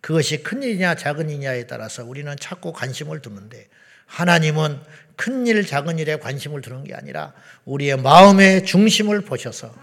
그것이 0.00 0.44
큰 0.44 0.62
일이냐 0.62 0.94
작은 0.94 1.28
일이냐에 1.28 1.66
따라서 1.66 2.04
우리는 2.04 2.32
찾고 2.36 2.72
관심을 2.72 3.20
두는데 3.20 3.68
하나님은 4.12 4.78
큰 5.16 5.46
일, 5.46 5.66
작은 5.66 5.98
일에 5.98 6.16
관심을 6.16 6.60
두는 6.60 6.84
게 6.84 6.94
아니라 6.94 7.32
우리의 7.64 7.96
마음의 7.96 8.66
중심을 8.66 9.22
보셔서 9.22 9.74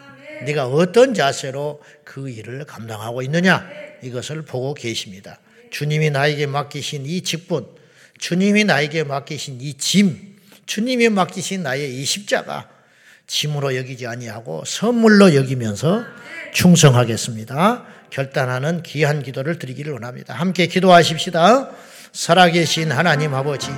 네가 0.45 0.67
어떤 0.67 1.13
자세로 1.13 1.81
그 2.03 2.29
일을 2.29 2.65
감당하고 2.65 3.21
있느냐 3.23 3.67
이것을 4.03 4.43
보고 4.43 4.73
계십니다. 4.73 5.39
주님이 5.71 6.11
나에게 6.11 6.45
맡기신 6.45 7.05
이 7.05 7.21
직분, 7.21 7.67
주님이 8.19 8.65
나에게 8.65 9.03
맡기신 9.03 9.61
이 9.61 9.73
짐, 9.75 10.35
주님이 10.65 11.09
맡기신 11.09 11.63
나의 11.63 11.95
이 11.95 12.05
십자가 12.05 12.69
짐으로 13.27 13.75
여기지 13.75 14.07
아니하고 14.07 14.63
선물로 14.65 15.35
여기면서 15.35 16.03
충성하겠습니다. 16.53 17.85
결단하는 18.09 18.83
귀한 18.83 19.21
기도를 19.21 19.59
드리기를 19.59 19.93
원합니다. 19.93 20.33
함께 20.33 20.67
기도하십시다. 20.67 21.69
살아계신 22.11 22.91
하나님 22.91 23.35
아버지, 23.35 23.69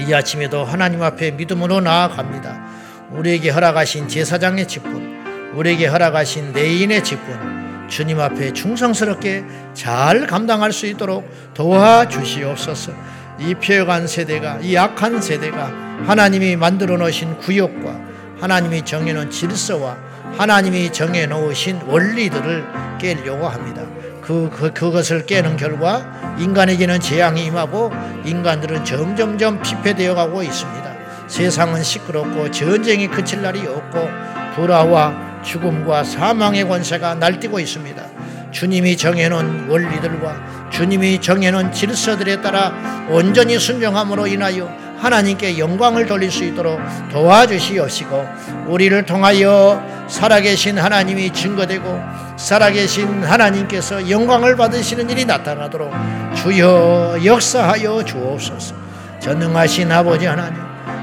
이 0.00 0.12
아침에도 0.12 0.64
하나님 0.64 1.02
앞에 1.02 1.32
믿음으로 1.32 1.80
나아갑니다. 1.80 2.64
우리에게 3.12 3.50
허락하신 3.50 4.08
제사장의 4.08 4.66
직분, 4.66 5.52
우리에게 5.54 5.86
허락하신 5.86 6.52
내인의 6.52 7.04
직분, 7.04 7.86
주님 7.88 8.18
앞에 8.18 8.52
충성스럽게 8.52 9.44
잘 9.72 10.26
감당할 10.26 10.72
수 10.72 10.86
있도록 10.86 11.28
도와주시옵소서. 11.54 12.92
이 13.38 13.54
폐역한 13.54 14.06
세대가, 14.06 14.58
이 14.60 14.76
악한 14.76 15.20
세대가 15.20 15.66
하나님이 16.06 16.56
만들어 16.56 16.96
놓으신 16.96 17.38
구역과 17.38 18.00
하나님이 18.40 18.84
정해놓은 18.84 19.30
질서와 19.30 19.96
하나님이 20.36 20.92
정해놓으신 20.92 21.82
원리들을 21.82 22.64
깨려고 22.98 23.48
합니다. 23.48 23.82
그, 24.24 24.48
그, 24.50 24.72
그것을 24.72 25.26
깨는 25.26 25.58
결과 25.58 26.36
인간에게는 26.38 26.98
재앙이 26.98 27.44
임하고 27.44 27.92
인간들은 28.24 28.84
점점점 28.84 29.60
피폐되어 29.60 30.14
가고 30.14 30.42
있습니다. 30.42 30.94
세상은 31.28 31.82
시끄럽고 31.82 32.50
전쟁이 32.50 33.08
그칠 33.08 33.42
날이 33.42 33.66
없고 33.66 34.08
불화와 34.54 35.42
죽음과 35.42 36.04
사망의 36.04 36.66
권세가 36.66 37.16
날뛰고 37.16 37.60
있습니다. 37.60 38.02
주님이 38.50 38.96
정해놓은 38.96 39.68
원리들과 39.68 40.70
주님이 40.70 41.20
정해놓은 41.20 41.72
질서들에 41.72 42.40
따라 42.40 42.72
온전히 43.10 43.58
순종함으로 43.58 44.26
인하여 44.26 44.83
하나님께 45.04 45.58
영광을 45.58 46.06
돌릴 46.06 46.30
수 46.30 46.44
있도록 46.44 46.80
도와주시옵시고 47.12 48.26
우리를 48.68 49.04
통하여 49.04 49.82
살아계신 50.08 50.78
하나님이 50.78 51.30
증거되고 51.30 52.02
살아계신 52.38 53.22
하나님께서 53.22 54.08
영광을 54.08 54.56
받으시는 54.56 55.10
일이 55.10 55.26
나타나도록 55.26 55.92
주여 56.36 57.18
역사하여 57.22 58.02
주옵소서 58.02 58.74
전능하신 59.20 59.92
아버지 59.92 60.24
하나님 60.24 60.58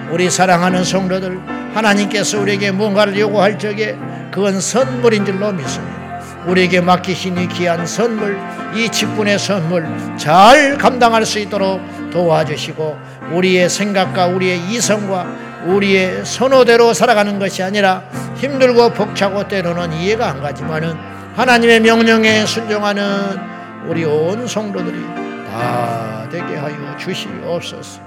우리 0.09 0.31
사랑하는 0.31 0.83
성도들 0.83 1.39
하나님께서 1.75 2.39
우리에게 2.41 2.71
뭔가를 2.71 3.17
요구할 3.19 3.59
적에 3.59 3.95
그건 4.31 4.59
선물인 4.59 5.25
줄로 5.25 5.51
믿습니다. 5.51 6.01
우리에게 6.47 6.81
맡기신 6.81 7.37
이 7.37 7.47
귀한 7.49 7.85
선물, 7.85 8.37
이 8.73 8.89
직분의 8.89 9.37
선물 9.37 9.87
잘 10.17 10.77
감당할 10.77 11.25
수 11.25 11.39
있도록 11.39 11.79
도와주시고 12.11 13.10
우리의 13.33 13.69
생각과 13.69 14.27
우리의 14.27 14.59
이성과 14.69 15.63
우리의 15.65 16.25
선호대로 16.25 16.93
살아가는 16.93 17.37
것이 17.39 17.61
아니라 17.61 18.09
힘들고 18.37 18.93
벅차고 18.93 19.47
때로는 19.47 19.93
이해가 19.93 20.29
안 20.29 20.41
가지만은 20.41 20.95
하나님의 21.35 21.79
명령에 21.81 22.45
순종하는 22.45 23.39
우리 23.87 24.03
온 24.03 24.47
성도들이 24.47 25.01
다 25.45 26.27
되게 26.29 26.55
하여 26.55 26.97
주시옵소서. 26.97 28.01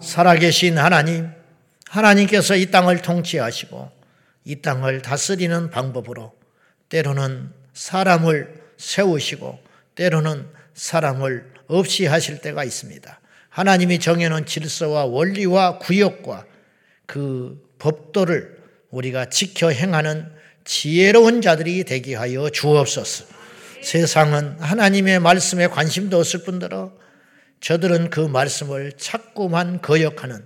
살아계신 0.00 0.78
하나님, 0.78 1.30
하나님께서 1.88 2.56
이 2.56 2.70
땅을 2.70 3.02
통치하시고 3.02 3.90
이 4.44 4.62
땅을 4.62 5.02
다스리는 5.02 5.70
방법으로 5.70 6.32
때로는 6.88 7.50
사람을 7.72 8.62
세우시고 8.76 9.58
때로는 9.94 10.46
사람을 10.74 11.55
없이 11.68 12.06
하실 12.06 12.40
때가 12.40 12.64
있습니다. 12.64 13.20
하나님이 13.48 13.98
정해놓은 13.98 14.46
질서와 14.46 15.06
원리와 15.06 15.78
구역과 15.78 16.44
그 17.06 17.62
법도를 17.78 18.56
우리가 18.90 19.30
지켜 19.30 19.70
행하는 19.70 20.30
지혜로운 20.64 21.40
자들이 21.40 21.84
되게 21.84 22.14
하여 22.14 22.50
주옵소서. 22.50 23.26
세상은 23.82 24.56
하나님의 24.58 25.20
말씀에 25.20 25.68
관심도 25.68 26.18
없을 26.18 26.42
뿐더러 26.44 26.92
저들은 27.60 28.10
그 28.10 28.20
말씀을 28.20 28.92
자꾸만 28.96 29.80
거역하는 29.80 30.44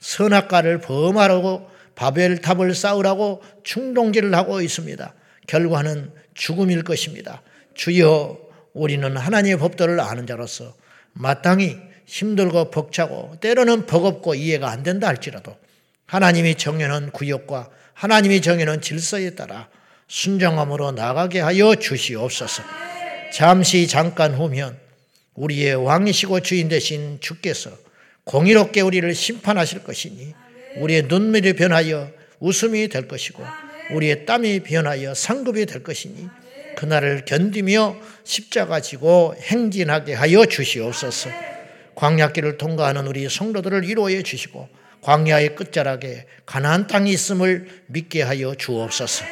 선악과를 0.00 0.80
범하라고 0.80 1.68
바벨탑을 1.94 2.74
쌓으라고 2.74 3.42
충동질을 3.64 4.34
하고 4.34 4.60
있습니다. 4.60 5.14
결과는 5.46 6.12
죽음일 6.34 6.84
것입니다. 6.84 7.42
주여 7.74 8.47
우리는 8.78 9.16
하나님의 9.16 9.58
법도를 9.58 9.98
아는 10.00 10.26
자로서 10.26 10.74
마땅히 11.12 11.76
힘들고 12.06 12.70
벅차고 12.70 13.36
때로는 13.40 13.86
버겁고 13.86 14.34
이해가 14.34 14.70
안 14.70 14.82
된다 14.82 15.08
할지라도 15.08 15.56
하나님이 16.06 16.54
정해놓은 16.54 17.10
구역과 17.10 17.68
하나님이 17.92 18.40
정해놓은 18.40 18.80
질서에 18.80 19.30
따라 19.30 19.68
순정함으로 20.06 20.92
나가게 20.92 21.40
하여 21.40 21.74
주시옵소서. 21.74 22.62
잠시 23.32 23.88
잠깐 23.88 24.34
후면 24.34 24.78
우리의 25.34 25.74
왕이시고 25.74 26.40
주인 26.40 26.68
되신 26.68 27.18
주께서 27.20 27.70
공의롭게 28.24 28.80
우리를 28.80 29.12
심판하실 29.14 29.82
것이니 29.82 30.34
우리의 30.78 31.02
눈물이 31.08 31.54
변하여 31.54 32.10
웃음이 32.38 32.88
될 32.88 33.08
것이고 33.08 33.44
우리의 33.92 34.24
땀이 34.24 34.60
변하여 34.60 35.14
상급이 35.14 35.66
될 35.66 35.82
것이니 35.82 36.28
그날을 36.78 37.24
견디며 37.24 37.96
십자가 38.22 38.78
지고 38.78 39.34
행진하게 39.36 40.14
하여 40.14 40.46
주시옵소서. 40.46 41.28
광야길을 41.96 42.56
통과하는 42.56 43.08
우리 43.08 43.28
성도들을 43.28 43.82
위로해 43.82 44.22
주시고 44.22 44.68
광야의 45.00 45.56
끝자락에 45.56 46.26
가나안 46.46 46.86
땅이 46.86 47.10
있음을 47.10 47.66
믿게 47.86 48.22
하여 48.22 48.54
주옵소서. 48.54 49.24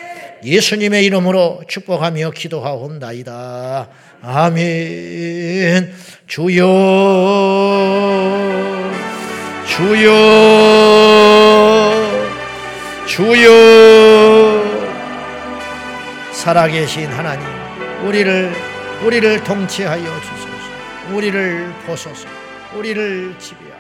예수님의 0.45 1.05
이름으로 1.05 1.63
축복하며 1.69 2.33
기도하옵나이다. 2.33 3.91
아멘. 4.23 5.95
주여, 6.27 6.67
주여, 9.69 10.11
주여. 13.07 14.16
살아계신 16.47 17.11
하나님, 17.11 17.45
우리를 18.07 18.53
우리를 19.05 19.43
통치하여 19.43 20.05
주소서. 20.21 20.49
우리를 21.13 21.75
보소서. 21.85 22.29
우리를 22.73 23.35
지배하소서. 23.37 23.76